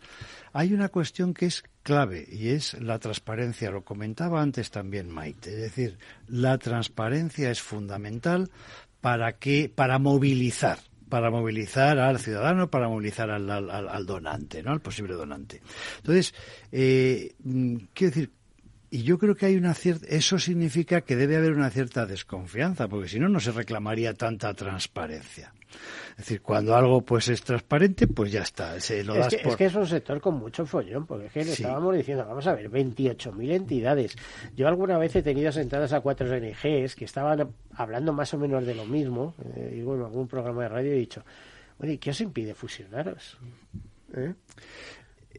hay 0.53 0.73
una 0.73 0.89
cuestión 0.89 1.33
que 1.33 1.47
es 1.47 1.63
clave 1.83 2.27
y 2.31 2.49
es 2.49 2.73
la 2.81 2.99
transparencia 2.99 3.71
lo 3.71 3.83
comentaba 3.83 4.41
antes 4.41 4.71
también 4.71 5.09
Maite 5.09 5.51
es 5.51 5.61
decir 5.61 5.97
la 6.27 6.57
transparencia 6.57 7.49
es 7.49 7.61
fundamental 7.61 8.51
para 9.01 9.33
que 9.33 9.71
para 9.73 9.99
movilizar 9.99 10.79
para 11.09 11.29
movilizar 11.29 11.99
al 11.99 12.19
ciudadano, 12.19 12.71
para 12.71 12.89
movilizar 12.89 13.29
al, 13.29 13.47
al, 13.49 14.05
donante, 14.07 14.63
¿no? 14.63 14.71
al 14.71 14.81
posible 14.81 15.13
donante. 15.13 15.61
Entonces, 15.97 16.33
eh, 16.71 17.35
quiero 17.93 18.11
decir, 18.11 18.31
y 18.95 19.03
yo 19.03 19.17
creo 19.17 19.35
que 19.35 19.45
hay 19.45 19.57
una 19.57 19.73
cierta, 19.73 20.07
eso 20.07 20.39
significa 20.39 21.01
que 21.01 21.17
debe 21.17 21.35
haber 21.35 21.51
una 21.51 21.69
cierta 21.69 22.05
desconfianza, 22.05 22.87
porque 22.87 23.09
si 23.09 23.19
no, 23.19 23.27
no 23.27 23.41
se 23.41 23.51
reclamaría 23.51 24.13
tanta 24.13 24.53
transparencia. 24.53 25.51
Es 26.11 26.17
decir, 26.19 26.41
cuando 26.41 26.73
algo 26.77 27.01
pues 27.01 27.27
es 27.27 27.41
transparente, 27.41 28.07
pues 28.07 28.31
ya 28.31 28.43
está. 28.43 28.79
Se 28.79 29.03
lo 29.03 29.15
es, 29.15 29.19
das 29.19 29.35
que, 29.35 29.39
por... 29.39 29.51
es 29.51 29.57
que 29.57 29.65
es 29.65 29.75
un 29.75 29.85
sector 29.85 30.21
con 30.21 30.35
mucho 30.35 30.65
follón, 30.65 31.05
porque 31.05 31.25
es 31.25 31.33
que 31.33 31.39
le 31.39 31.45
sí. 31.47 31.63
estábamos 31.63 31.93
diciendo, 31.93 32.25
vamos 32.25 32.47
a 32.47 32.55
ver, 32.55 32.71
28.000 32.71 33.51
entidades. 33.51 34.15
Yo 34.55 34.65
alguna 34.65 34.97
vez 34.97 35.13
he 35.17 35.21
tenido 35.21 35.51
sentadas 35.51 35.91
a 35.91 35.99
cuatro 35.99 36.31
ONGs 36.31 36.95
que 36.95 37.03
estaban 37.03 37.53
hablando 37.73 38.13
más 38.13 38.33
o 38.33 38.37
menos 38.37 38.65
de 38.65 38.75
lo 38.75 38.85
mismo, 38.85 39.35
eh, 39.57 39.75
y 39.75 39.81
bueno, 39.81 40.05
algún 40.05 40.29
programa 40.29 40.63
de 40.63 40.69
radio 40.69 40.91
he 40.93 40.99
dicho, 40.99 41.21
oye, 41.79 41.97
¿qué 41.97 42.11
os 42.11 42.21
impide 42.21 42.53
fusionaros? 42.53 43.37
¿Eh? 44.15 44.33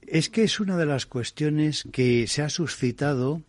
Es 0.06 0.28
que 0.28 0.44
es 0.44 0.60
una 0.60 0.76
de 0.76 0.86
las 0.86 1.06
cuestiones 1.06 1.86
que 1.92 2.26
se 2.26 2.42
ha 2.42 2.48
suscitado 2.48 3.42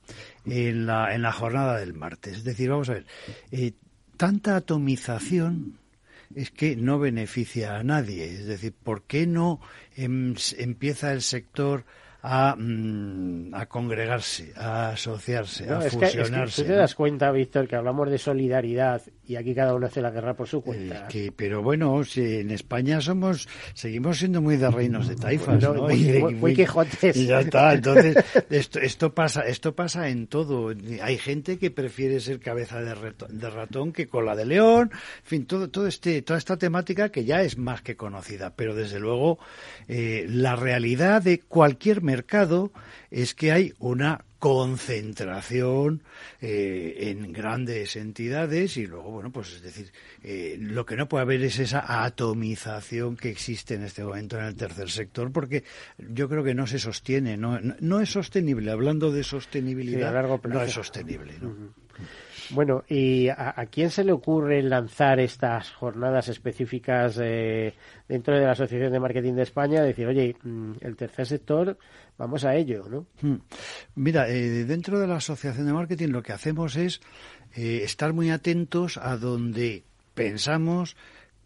en 0.45 0.85
la, 0.85 1.13
en 1.13 1.21
la 1.21 1.31
jornada 1.31 1.79
del 1.79 1.93
martes. 1.93 2.37
Es 2.37 2.43
decir, 2.43 2.69
vamos 2.69 2.89
a 2.89 2.93
ver, 2.93 3.05
eh, 3.51 3.73
tanta 4.17 4.55
atomización 4.55 5.79
es 6.35 6.51
que 6.51 6.75
no 6.75 6.99
beneficia 6.99 7.77
a 7.77 7.83
nadie. 7.83 8.25
Es 8.25 8.45
decir, 8.45 8.73
¿por 8.73 9.03
qué 9.03 9.27
no 9.27 9.59
em, 9.95 10.35
empieza 10.57 11.13
el 11.13 11.21
sector 11.21 11.85
a, 12.21 12.55
mm, 12.57 13.53
a 13.53 13.65
congregarse, 13.67 14.51
a 14.55 14.89
asociarse, 14.89 15.69
a 15.69 15.81
fusionarse. 15.81 16.63
Que, 16.63 16.67
te 16.67 16.75
das 16.75 16.95
cuenta, 16.95 17.31
Víctor, 17.31 17.67
que 17.67 17.75
hablamos 17.75 18.09
de 18.09 18.17
solidaridad 18.17 19.01
y 19.27 19.35
aquí 19.35 19.53
cada 19.53 19.75
uno 19.75 19.87
hace 19.87 20.01
la 20.01 20.09
guerra 20.09 20.35
por 20.35 20.47
su 20.47 20.61
cuenta. 20.61 21.07
que, 21.07 21.33
pero 21.33 21.61
bueno, 21.61 22.03
si 22.05 22.39
en 22.39 22.51
España 22.51 23.01
somos, 23.01 23.47
seguimos 23.73 24.19
siendo 24.19 24.41
muy 24.41 24.55
de 24.55 24.71
reinos 24.71 25.07
de 25.07 25.15
taifas, 25.15 25.61
¿no? 25.61 25.73
Muy, 25.73 26.55
Quijotes. 26.55 27.15
Y 27.17 27.27
ya 27.27 27.41
está. 27.41 27.73
Entonces, 27.73 28.15
esto, 28.49 28.79
esto 28.79 29.13
pasa, 29.13 29.41
esto 29.41 29.75
pasa 29.75 30.07
en 30.09 30.27
todo. 30.27 30.73
Hay 31.01 31.17
gente 31.17 31.57
que 31.57 31.71
prefiere 31.71 32.19
ser 32.21 32.39
cabeza 32.39 32.81
de, 32.81 32.95
de 33.29 33.49
ratón 33.49 33.91
que 33.91 34.07
cola 34.07 34.35
de 34.35 34.45
león. 34.45 34.91
En 34.93 35.25
fin, 35.25 35.45
todo, 35.45 35.69
todo 35.69 35.87
este, 35.87 36.21
toda 36.21 36.39
esta 36.39 36.57
temática 36.57 37.09
que 37.09 37.25
ya 37.25 37.41
es 37.41 37.57
más 37.57 37.81
que 37.81 37.97
conocida. 37.97 38.53
Pero 38.55 38.75
desde 38.75 38.99
luego, 38.99 39.39
eh, 39.89 40.25
la 40.29 40.55
realidad 40.55 41.21
de 41.21 41.39
cualquier 41.39 42.01
mercado 42.01 42.71
es 43.11 43.35
que 43.35 43.51
hay 43.51 43.73
una 43.79 44.23
concentración 44.39 46.03
eh, 46.41 46.95
en 47.09 47.33
grandes 47.33 47.95
entidades 47.95 48.77
y 48.77 48.85
luego, 48.85 49.11
bueno, 49.11 49.31
pues 49.31 49.53
es 49.53 49.61
decir, 49.61 49.91
eh, 50.23 50.57
lo 50.59 50.85
que 50.85 50.95
no 50.95 51.07
puede 51.07 51.23
haber 51.23 51.43
es 51.43 51.59
esa 51.59 52.03
atomización 52.03 53.17
que 53.17 53.29
existe 53.29 53.75
en 53.75 53.83
este 53.83 54.03
momento 54.03 54.37
en 54.37 54.45
el 54.45 54.55
tercer 54.55 54.89
sector 54.89 55.31
porque 55.31 55.63
yo 55.97 56.29
creo 56.29 56.43
que 56.43 56.53
no 56.53 56.67
se 56.67 56.79
sostiene, 56.79 57.37
no, 57.37 57.59
no, 57.59 57.99
es 57.99 58.09
sostenible. 58.09 58.71
Hablando 58.71 59.11
de 59.11 59.23
sostenibilidad, 59.23 60.13
no 60.43 60.61
es 60.61 60.71
sostenible. 60.71 61.33
¿no? 61.41 61.55
Bueno, 62.51 62.83
¿y 62.87 63.29
a, 63.29 63.53
quién 63.69 63.89
se 63.89 64.03
le 64.03 64.11
ocurre 64.11 64.61
lanzar 64.61 65.19
estas 65.19 65.71
jornadas 65.71 66.29
específicas 66.29 67.19
eh, 67.21 67.73
dentro 68.07 68.37
de 68.37 68.45
la 68.45 68.51
Asociación 68.51 68.91
de 68.91 68.99
Marketing 68.99 69.33
de 69.33 69.43
España? 69.43 69.81
Decir, 69.81 70.07
oye, 70.07 70.35
mm, 70.43 70.73
el 70.81 70.95
tercer 70.95 71.25
sector, 71.25 71.77
vamos 72.17 72.45
a 72.45 72.55
ello, 72.55 72.85
¿no? 72.89 73.05
Hmm. 73.21 73.41
Mira, 73.95 74.29
eh, 74.29 74.65
dentro 74.65 74.99
de 74.99 75.07
la 75.07 75.17
Asociación 75.17 75.65
de 75.65 75.73
Marketing 75.73 76.09
lo 76.09 76.23
que 76.23 76.33
hacemos 76.33 76.75
es 76.75 77.01
eh, 77.55 77.81
estar 77.83 78.13
muy 78.13 78.29
atentos 78.29 78.97
a 78.97 79.17
donde 79.17 79.83
pensamos 80.13 80.95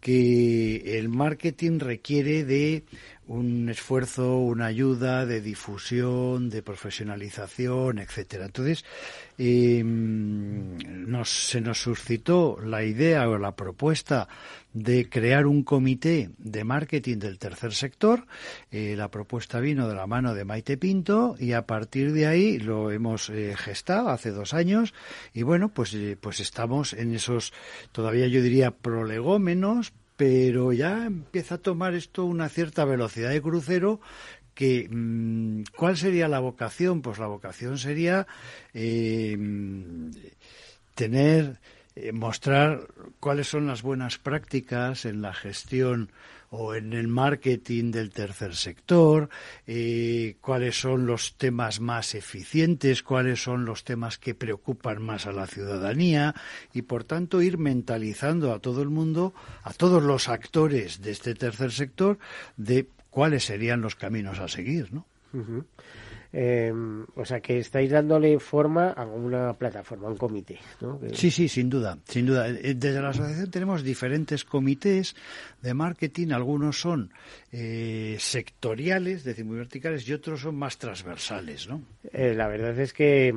que 0.00 0.98
el 0.98 1.08
marketing 1.08 1.78
requiere 1.78 2.44
de 2.44 2.84
un 3.28 3.68
esfuerzo, 3.68 4.38
una 4.38 4.66
ayuda 4.66 5.26
de 5.26 5.40
difusión, 5.40 6.50
de 6.50 6.62
profesionalización, 6.62 7.98
etcétera. 7.98 8.46
Entonces, 8.46 8.84
em, 9.38 10.76
se 11.24 11.60
nos 11.60 11.80
suscitó 11.80 12.58
la 12.64 12.84
idea 12.84 13.28
o 13.28 13.38
la 13.38 13.54
propuesta 13.54 14.28
de 14.72 15.08
crear 15.08 15.46
un 15.46 15.62
comité 15.62 16.30
de 16.38 16.64
marketing 16.64 17.18
del 17.18 17.38
tercer 17.38 17.72
sector. 17.74 18.26
Eh, 18.70 18.94
la 18.96 19.10
propuesta 19.10 19.60
vino 19.60 19.88
de 19.88 19.94
la 19.94 20.06
mano 20.06 20.34
de 20.34 20.44
Maite 20.44 20.76
Pinto 20.76 21.36
y 21.38 21.52
a 21.52 21.66
partir 21.66 22.12
de 22.12 22.26
ahí 22.26 22.58
lo 22.58 22.90
hemos 22.90 23.28
eh, 23.30 23.54
gestado 23.56 24.08
hace 24.08 24.30
dos 24.30 24.54
años 24.54 24.94
y 25.32 25.42
bueno, 25.42 25.68
pues, 25.68 25.94
eh, 25.94 26.16
pues 26.20 26.40
estamos 26.40 26.92
en 26.92 27.14
esos, 27.14 27.52
todavía 27.92 28.26
yo 28.26 28.42
diría 28.42 28.70
prolegómenos, 28.70 29.92
pero 30.22 30.72
ya 30.72 31.06
empieza 31.06 31.56
a 31.56 31.58
tomar 31.58 31.94
esto 31.94 32.24
una 32.24 32.48
cierta 32.48 32.84
velocidad 32.84 33.30
de 33.30 33.42
crucero 33.42 34.00
que 34.54 34.86
mm, 34.88 35.64
¿cuál 35.76 35.96
sería 35.96 36.28
la 36.28 36.38
vocación? 36.38 37.02
Pues 37.02 37.18
la 37.18 37.26
vocación 37.26 37.76
sería 37.76 38.28
eh, 38.72 39.36
tener, 40.94 41.58
eh, 41.96 42.12
mostrar 42.12 42.86
cuáles 43.18 43.48
son 43.48 43.66
las 43.66 43.82
buenas 43.82 44.18
prácticas 44.18 45.06
en 45.06 45.22
la 45.22 45.34
gestión 45.34 46.12
o 46.54 46.74
en 46.74 46.92
el 46.92 47.08
marketing 47.08 47.92
del 47.92 48.10
tercer 48.10 48.54
sector, 48.54 49.30
eh, 49.66 50.36
cuáles 50.42 50.78
son 50.78 51.06
los 51.06 51.38
temas 51.38 51.80
más 51.80 52.14
eficientes, 52.14 53.02
cuáles 53.02 53.42
son 53.42 53.64
los 53.64 53.84
temas 53.84 54.18
que 54.18 54.34
preocupan 54.34 55.02
más 55.02 55.26
a 55.26 55.32
la 55.32 55.46
ciudadanía 55.46 56.34
y, 56.74 56.82
por 56.82 57.04
tanto, 57.04 57.40
ir 57.40 57.56
mentalizando 57.56 58.52
a 58.52 58.58
todo 58.58 58.82
el 58.82 58.90
mundo, 58.90 59.32
a 59.62 59.72
todos 59.72 60.02
los 60.02 60.28
actores 60.28 61.00
de 61.00 61.12
este 61.12 61.34
tercer 61.34 61.72
sector, 61.72 62.18
de 62.58 62.86
cuáles 63.08 63.44
serían 63.44 63.80
los 63.80 63.96
caminos 63.96 64.38
a 64.38 64.48
seguir, 64.48 64.92
¿no? 64.92 65.06
Eh, 66.34 66.72
o 67.14 67.24
sea, 67.26 67.40
que 67.40 67.58
estáis 67.58 67.90
dándole 67.90 68.38
forma 68.38 68.90
a 68.90 69.04
una 69.04 69.52
plataforma, 69.52 70.08
a 70.08 70.12
un 70.12 70.16
comité. 70.16 70.58
¿no? 70.80 70.98
Sí, 71.12 71.30
sí, 71.30 71.46
sin 71.46 71.68
duda, 71.68 71.98
sin 72.08 72.24
duda. 72.24 72.48
Eh, 72.48 72.74
desde 72.74 73.02
la 73.02 73.10
asociación 73.10 73.50
tenemos 73.50 73.82
diferentes 73.82 74.44
comités 74.44 75.14
de 75.60 75.74
marketing. 75.74 76.28
Algunos 76.30 76.80
son 76.80 77.12
eh, 77.50 78.16
sectoriales, 78.18 79.18
es 79.18 79.24
decir, 79.24 79.44
muy 79.44 79.58
verticales, 79.58 80.08
y 80.08 80.14
otros 80.14 80.40
son 80.40 80.54
más 80.54 80.78
transversales, 80.78 81.68
¿no? 81.68 81.82
Eh, 82.12 82.34
la 82.34 82.48
verdad 82.48 82.78
es 82.78 82.94
que, 82.94 83.34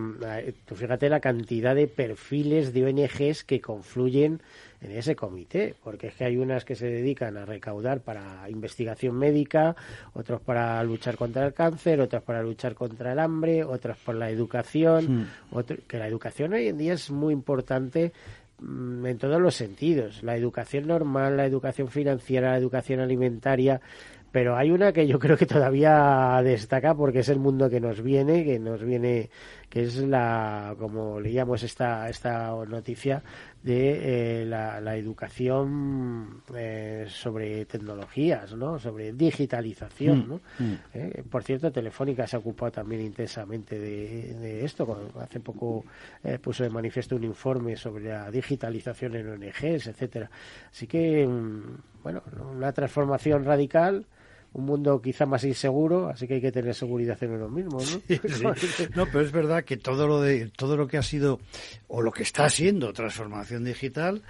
tú 0.65 0.75
fíjate 0.75 1.09
la 1.09 1.19
cantidad 1.19 1.75
de 1.75 1.87
perfiles 1.87 2.73
de 2.73 2.85
ONGs 2.85 3.43
que 3.43 3.59
confluyen 3.59 4.41
en 4.81 4.91
ese 4.91 5.15
comité, 5.15 5.75
porque 5.83 6.07
es 6.07 6.15
que 6.15 6.25
hay 6.25 6.37
unas 6.37 6.65
que 6.65 6.75
se 6.75 6.87
dedican 6.87 7.37
a 7.37 7.45
recaudar 7.45 8.01
para 8.01 8.49
investigación 8.49 9.15
médica, 9.17 9.75
otros 10.13 10.41
para 10.41 10.83
luchar 10.83 11.17
contra 11.17 11.45
el 11.45 11.53
cáncer, 11.53 12.01
otras 12.01 12.23
para 12.23 12.41
luchar 12.41 12.75
contra 12.75 13.13
el 13.13 13.19
hambre, 13.19 13.63
otras 13.63 13.97
por 13.97 14.15
la 14.15 14.29
educación, 14.29 15.27
hmm. 15.51 15.59
que 15.87 15.97
la 15.97 16.07
educación 16.07 16.53
hoy 16.53 16.67
en 16.67 16.77
día 16.77 16.93
es 16.93 17.11
muy 17.11 17.33
importante 17.33 18.11
mm, 18.59 19.05
en 19.05 19.17
todos 19.17 19.41
los 19.41 19.55
sentidos, 19.55 20.23
la 20.23 20.35
educación 20.35 20.87
normal, 20.87 21.37
la 21.37 21.45
educación 21.45 21.89
financiera, 21.89 22.51
la 22.51 22.57
educación 22.57 22.99
alimentaria, 22.99 23.81
pero 24.35 24.57
hay 24.57 24.69
una 24.69 24.91
que 24.91 25.07
yo 25.07 25.17
creo 25.17 25.37
que 25.37 25.45
todavía 25.45 26.41
destaca 26.43 26.93
porque 26.93 27.19
es 27.19 27.29
el 27.29 27.39
mundo 27.39 27.69
que 27.69 27.79
nos 27.79 28.01
viene, 28.01 28.43
que 28.43 28.59
nos 28.59 28.83
viene, 28.83 29.29
que 29.69 29.83
es 29.83 29.97
la, 29.97 30.75
como 30.77 31.19
leíamos 31.19 31.63
esta, 31.63 32.09
esta 32.09 32.51
noticia, 32.65 33.23
de 33.65 34.41
eh, 34.41 34.45
la, 34.45 34.95
educación 34.95 36.43
eh, 36.55 37.07
sobre 37.09 37.65
tecnologías, 37.65 38.53
¿no? 38.53 38.77
sobre 38.77 39.11
digitalización. 39.13 40.19
Mm, 40.19 40.29
¿no? 40.29 40.35
Mm. 40.59 40.73
Eh, 40.93 41.23
por 41.27 41.43
cierto, 41.43 41.71
Telefónica 41.71 42.27
se 42.27 42.35
ha 42.35 42.39
ocupado 42.39 42.71
también 42.71 43.01
intensamente 43.01 43.79
de, 43.79 44.63
esto. 44.63 45.11
Hace 45.19 45.39
poco 45.39 45.83
puso 46.41 46.63
de 46.63 46.69
manifiesto 46.69 47.15
un 47.15 47.23
informe 47.23 47.75
sobre 47.75 48.05
la 48.05 48.29
digitalización 48.29 49.15
en 49.15 49.29
ONGs, 49.29 49.87
etcétera. 49.87 50.29
Así 50.69 50.85
que, 50.85 51.25
mm, 51.25 52.03
bueno, 52.03 52.21
una 52.55 52.71
transformación 52.71 53.43
radical 53.43 54.05
un 54.55 54.65
mundo 54.65 55.01
quizá 55.01 55.25
más 55.25 55.43
inseguro, 55.43 56.07
así 56.07 56.27
que 56.27 56.35
hay 56.35 56.41
que 56.41 56.51
tener 56.51 56.73
seguridad 56.73 57.21
en 57.21 57.31
uno 57.31 57.49
mismo, 57.49 57.77
¿no? 57.77 58.01
No, 58.95 59.05
pero 59.05 59.19
es 59.19 59.31
verdad 59.33 59.65
que 59.65 59.75
todo 59.75 60.07
lo 60.07 60.21
de 60.21 60.49
todo 60.55 60.77
lo 60.77 60.87
que 60.87 60.97
ha 60.97 61.03
sido 61.03 61.41
o 61.89 62.01
lo 62.01 62.13
que 62.13 62.23
está 62.23 62.49
siendo 62.49 62.93
transformación 62.93 63.65
digital 63.65 64.23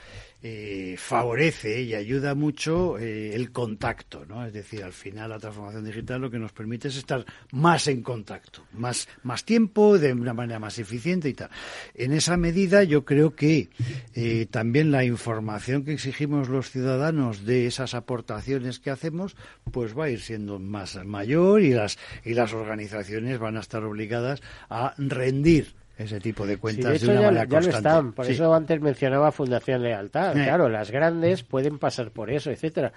eh, 0.44 0.96
favorece 0.98 1.82
y 1.82 1.96
ayuda 1.96 2.36
mucho 2.36 3.00
eh, 3.00 3.34
el 3.34 3.52
contacto, 3.52 4.26
¿no? 4.26 4.46
Es 4.46 4.54
decir, 4.54 4.84
al 4.84 4.94
final 4.94 5.30
la 5.32 5.40
transformación 5.40 5.86
digital 5.86 6.22
lo 6.22 6.30
que 6.30 6.38
nos 6.38 6.52
permite 6.52 6.90
es 6.90 6.98
estar 6.98 7.26
más 7.52 7.88
en 7.88 8.04
contacto, 8.04 8.64
más, 8.74 9.08
más 9.24 9.44
tiempo, 9.44 9.98
de 9.98 10.14
una 10.14 10.34
manera 10.34 10.60
más 10.60 10.78
eficiente 10.78 11.30
y 11.30 11.34
tal. 11.34 11.50
En 11.96 12.14
esa 12.14 12.38
medida 12.38 12.84
yo 12.84 13.06
creo 13.06 13.36
que 13.36 13.70
eh, 14.14 14.46
también 14.52 14.92
la 14.92 15.04
información 15.04 15.84
que 15.84 15.94
exigimos 15.94 16.50
los 16.50 16.70
ciudadanos 16.70 17.46
de 17.46 17.66
esas 17.66 17.94
aportaciones 17.96 18.80
que 18.80 18.92
hacemos, 18.92 19.36
pues 19.72 19.98
va 19.98 20.06
a 20.06 20.10
ir 20.10 20.22
siendo 20.22 20.60
más 20.60 21.04
mayor 21.06 21.62
y 21.62 21.74
las, 21.74 21.98
y 22.24 22.34
las 22.34 22.54
organizaciones 22.54 23.40
van 23.40 23.58
a 23.58 23.62
estar 23.62 23.84
obligadas 23.84 24.42
a 24.70 24.94
rendir 24.98 25.74
ese 25.98 26.20
tipo 26.20 26.46
de 26.46 26.58
cuentas 26.58 27.02
de, 27.02 27.08
una 27.08 27.22
ya, 27.22 27.28
manera 27.28 27.46
ya 27.46 27.62
Lo 27.62 27.78
están. 27.78 28.14
Por 28.14 28.26
eso 28.26 28.54
antes 28.54 28.82
mencionaba 28.82 29.32
Fundación 29.32 29.82
Lealtad. 29.84 30.34
Claro, 30.34 30.70
las 30.70 30.91
grandes 30.91 31.43
pueden 31.43 31.80
pasar 31.80 32.12
por 32.12 32.30
eso, 32.30 32.52
etcétera. 32.52 32.91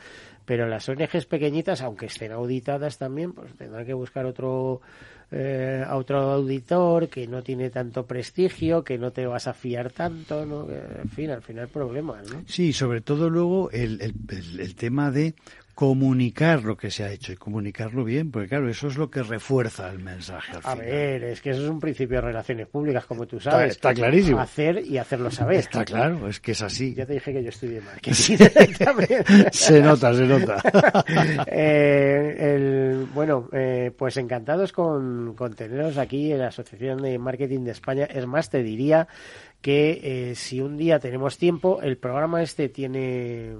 Pero 0.44 0.66
las 0.66 0.88
ONGs 0.88 1.26
pequeñitas, 1.26 1.82
aunque 1.82 2.06
estén 2.06 2.32
auditadas 2.32 2.98
también, 2.98 3.32
pues 3.32 3.54
tendrán 3.54 3.84
que 3.86 3.94
buscar 3.94 4.26
otro 4.26 4.80
eh, 5.30 5.84
otro 5.90 6.18
auditor 6.32 7.08
que 7.08 7.26
no 7.26 7.42
tiene 7.42 7.68
tanto 7.68 8.06
prestigio, 8.06 8.82
que 8.82 8.96
no 8.96 9.10
te 9.10 9.26
vas 9.26 9.46
a 9.46 9.52
fiar 9.52 9.90
tanto, 9.92 10.46
¿no? 10.46 10.66
En 10.70 11.08
fin, 11.10 11.30
al 11.30 11.42
final 11.42 11.68
problemas, 11.68 12.30
¿no? 12.32 12.42
Sí, 12.46 12.72
sobre 12.72 13.02
todo 13.02 13.28
luego 13.28 13.70
el, 13.70 14.00
el, 14.00 14.60
el 14.60 14.74
tema 14.74 15.10
de 15.10 15.34
comunicar 15.78 16.64
lo 16.64 16.76
que 16.76 16.90
se 16.90 17.04
ha 17.04 17.12
hecho 17.12 17.30
y 17.30 17.36
comunicarlo 17.36 18.02
bien, 18.02 18.32
porque 18.32 18.48
claro, 18.48 18.68
eso 18.68 18.88
es 18.88 18.96
lo 18.96 19.12
que 19.12 19.22
refuerza 19.22 19.88
el 19.88 20.00
mensaje. 20.00 20.50
Al 20.56 20.60
a 20.64 20.74
ver, 20.74 21.22
es 21.22 21.40
que 21.40 21.50
eso 21.50 21.62
es 21.62 21.70
un 21.70 21.78
principio 21.78 22.16
de 22.16 22.22
relaciones 22.22 22.66
públicas, 22.66 23.06
como 23.06 23.28
tú 23.28 23.38
sabes. 23.38 23.76
Está, 23.76 23.94
clarísimo. 23.94 24.40
Hacer 24.40 24.84
y 24.84 24.98
hacerlo 24.98 25.30
saber. 25.30 25.60
Está 25.60 25.84
claro, 25.84 26.26
es 26.26 26.40
que 26.40 26.50
es 26.50 26.62
así. 26.62 26.94
Ya 26.94 27.06
te 27.06 27.12
dije 27.12 27.32
que 27.32 27.44
yo 27.44 27.50
estudié 27.50 27.80
marketing. 27.80 28.12
se 29.52 29.80
nota, 29.80 30.12
se 30.14 30.24
nota. 30.24 30.60
eh, 31.46 33.06
bueno, 33.14 33.48
eh, 33.52 33.92
pues 33.96 34.16
encantados 34.16 34.72
con, 34.72 35.34
con 35.36 35.54
teneros 35.54 35.96
aquí 35.96 36.32
en 36.32 36.40
la 36.40 36.48
Asociación 36.48 37.02
de 37.02 37.20
Marketing 37.20 37.60
de 37.60 37.70
España. 37.70 38.06
Es 38.06 38.26
más, 38.26 38.50
te 38.50 38.64
diría 38.64 39.06
que 39.60 40.00
eh, 40.02 40.34
si 40.34 40.60
un 40.60 40.76
día 40.76 40.98
tenemos 40.98 41.38
tiempo, 41.38 41.80
el 41.82 41.98
programa 41.98 42.42
este 42.42 42.68
tiene 42.68 43.54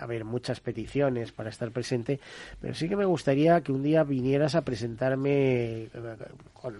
haber 0.00 0.24
muchas 0.24 0.60
peticiones 0.60 1.32
para 1.32 1.50
estar 1.50 1.70
presente, 1.70 2.20
pero 2.60 2.74
sí 2.74 2.88
que 2.88 2.96
me 2.96 3.04
gustaría 3.04 3.60
que 3.60 3.72
un 3.72 3.82
día 3.82 4.02
vinieras 4.04 4.54
a 4.54 4.62
presentarme, 4.62 5.88
con, 6.52 6.74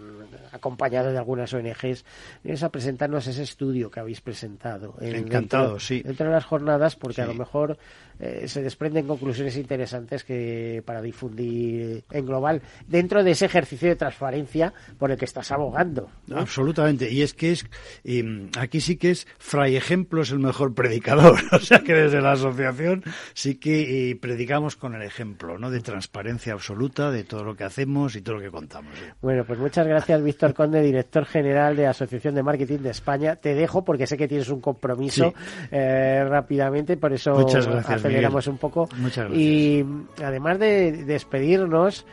acompañado 0.52 1.12
de 1.12 1.18
algunas 1.18 1.52
ONGs, 1.52 2.04
vienes 2.42 2.62
a 2.62 2.70
presentarnos 2.70 3.26
ese 3.26 3.42
estudio 3.42 3.90
que 3.90 4.00
habéis 4.00 4.20
presentado. 4.20 4.94
Encantado, 5.00 5.78
sí. 5.78 6.02
Dentro 6.02 6.26
de 6.26 6.32
las 6.32 6.44
jornadas, 6.44 6.96
porque 6.96 7.22
a 7.22 7.26
lo 7.26 7.34
mejor 7.34 7.78
eh, 8.20 8.46
se 8.46 8.62
desprenden 8.62 9.06
conclusiones 9.06 9.56
interesantes 9.56 10.24
que 10.24 10.82
para 10.84 11.00
difundir 11.00 12.04
en 12.10 12.26
global 12.26 12.62
dentro 12.86 13.24
de 13.24 13.30
ese 13.30 13.46
ejercicio 13.46 13.88
de 13.88 13.96
transparencia 13.96 14.72
por 14.98 15.10
el 15.10 15.16
que 15.16 15.24
estás 15.24 15.50
abogando. 15.50 16.10
Absolutamente. 16.34 17.10
Y 17.10 17.22
es 17.22 17.34
que 17.34 17.52
es 17.52 17.66
em, 18.04 18.50
aquí 18.58 18.80
sí 18.80 18.96
que 18.96 19.10
es 19.10 19.26
fray 19.38 19.76
ejemplo 19.76 20.22
es 20.22 20.30
el 20.30 20.38
mejor 20.38 20.74
predicador. 20.74 21.38
o 21.52 21.58
sea 21.58 21.80
que 21.80 21.94
desde 21.94 22.20
la 22.20 22.32
asociación 22.32 23.02
sí 23.34 23.56
que 23.56 24.10
eh, 24.10 24.16
predicamos 24.16 24.76
con 24.76 24.94
el 24.94 25.02
ejemplo, 25.02 25.58
¿no? 25.58 25.70
De 25.70 25.80
transparencia 25.80 26.52
absoluta 26.52 27.10
de 27.10 27.24
todo 27.24 27.44
lo 27.44 27.54
que 27.54 27.64
hacemos 27.64 28.16
y 28.16 28.22
todo 28.22 28.36
lo 28.36 28.42
que 28.42 28.50
contamos. 28.50 28.92
Bueno, 29.20 29.44
pues 29.44 29.58
muchas 29.58 29.86
gracias, 29.86 30.22
Víctor 30.22 30.54
Conde, 30.54 30.82
director 30.82 31.24
general 31.24 31.76
de 31.76 31.86
Asociación 31.86 32.34
de 32.34 32.42
Marketing 32.42 32.78
de 32.78 32.90
España. 32.90 33.36
Te 33.36 33.54
dejo 33.54 33.84
porque 33.84 34.06
sé 34.06 34.16
que 34.16 34.28
tienes 34.28 34.48
un 34.48 34.60
compromiso 34.60 35.32
eh, 35.70 36.24
rápidamente, 36.28 36.96
por 36.96 37.12
eso 37.12 37.32
muchas 37.32 37.66
gracias, 37.66 38.02
aceleramos 38.10 38.46
un 38.46 38.58
poco. 38.58 38.88
Muchas 38.96 39.26
gracias. 39.26 39.40
Y 39.40 39.84
además 40.22 40.58
de 40.58 41.04
despedirnos, 41.04 42.06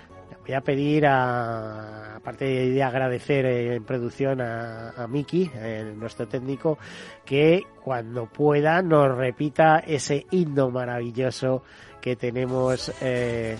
voy 0.45 0.55
a 0.55 0.61
pedir 0.61 1.05
a, 1.05 2.15
aparte 2.15 2.45
de 2.45 2.83
agradecer 2.83 3.45
en 3.45 3.83
producción 3.83 4.41
a, 4.41 4.91
a 4.91 5.07
Miki, 5.07 5.49
nuestro 5.95 6.27
técnico, 6.27 6.77
que 7.25 7.65
cuando 7.83 8.25
pueda 8.27 8.81
nos 8.81 9.15
repita 9.15 9.79
ese 9.79 10.25
himno 10.31 10.69
maravilloso 10.69 11.63
que 12.01 12.15
tenemos 12.15 12.91
eh, 13.01 13.57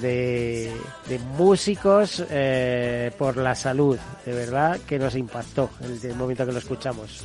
de, 0.00 0.72
de, 1.08 1.18
músicos 1.36 2.24
eh, 2.30 3.12
por 3.16 3.36
la 3.36 3.54
salud, 3.54 3.98
de 4.24 4.32
verdad 4.32 4.80
que 4.86 4.98
nos 4.98 5.14
impactó 5.14 5.70
el, 5.82 5.98
el 6.02 6.16
momento 6.16 6.44
que 6.44 6.52
lo 6.52 6.58
escuchamos. 6.58 7.24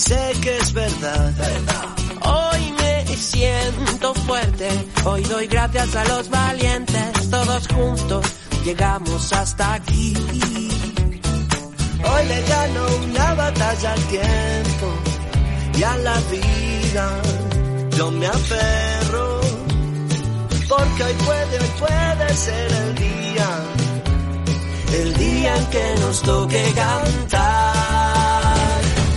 sé 0.00 0.32
que 0.40 0.56
es 0.56 0.72
verdad. 0.72 1.32
Hoy 2.22 2.72
me 2.80 3.16
siento 3.16 4.14
fuerte, 4.14 4.68
hoy 5.04 5.22
doy 5.22 5.46
gracias 5.46 5.94
a 5.94 6.04
los 6.06 6.30
valientes, 6.30 7.30
todos 7.30 7.68
juntos 7.68 8.26
llegamos 8.64 9.32
hasta 9.32 9.74
aquí. 9.74 10.14
Hoy 12.12 12.24
le 12.28 12.42
gano 12.42 12.86
una 13.04 13.34
batalla 13.34 13.92
al 13.92 14.02
tiempo 14.04 14.86
y 15.78 15.82
a 15.82 15.96
la 15.98 16.16
vida. 16.30 17.20
Yo 17.96 18.10
me 18.10 18.26
aferro, 18.26 19.40
porque 20.68 21.02
hoy 21.04 21.14
puede, 21.26 21.58
hoy 21.58 21.70
puede 21.78 22.36
ser 22.36 22.72
el 22.72 22.94
día 22.94 23.10
el 24.92 25.14
día 25.14 25.56
en 25.56 25.66
que 25.66 25.94
nos 26.00 26.22
toque 26.22 26.72
cantar. 26.74 27.70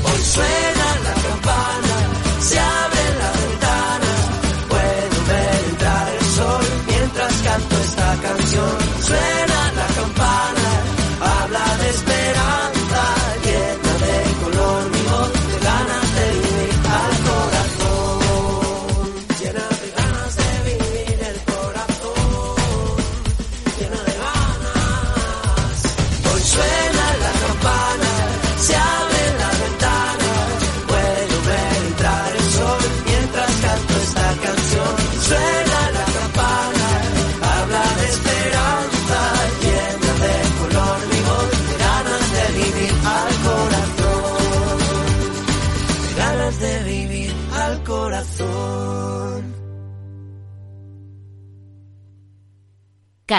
Hoy 0.06 0.22
suena 0.22 0.73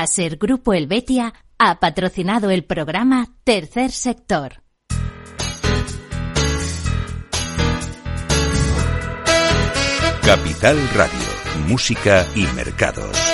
Caser 0.05 0.37
Grupo 0.37 0.75
Helvetia 0.75 1.33
ha 1.57 1.81
patrocinado 1.81 2.51
el 2.51 2.65
programa 2.65 3.27
Tercer 3.43 3.91
Sector. 3.91 4.61
Capital 10.23 10.77
Radio, 10.95 11.67
Música 11.69 12.27
y 12.35 12.43
Mercados. 12.55 13.34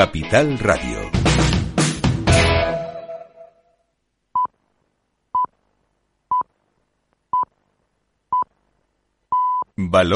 Capital 0.00 0.56
Radio. 0.60 0.99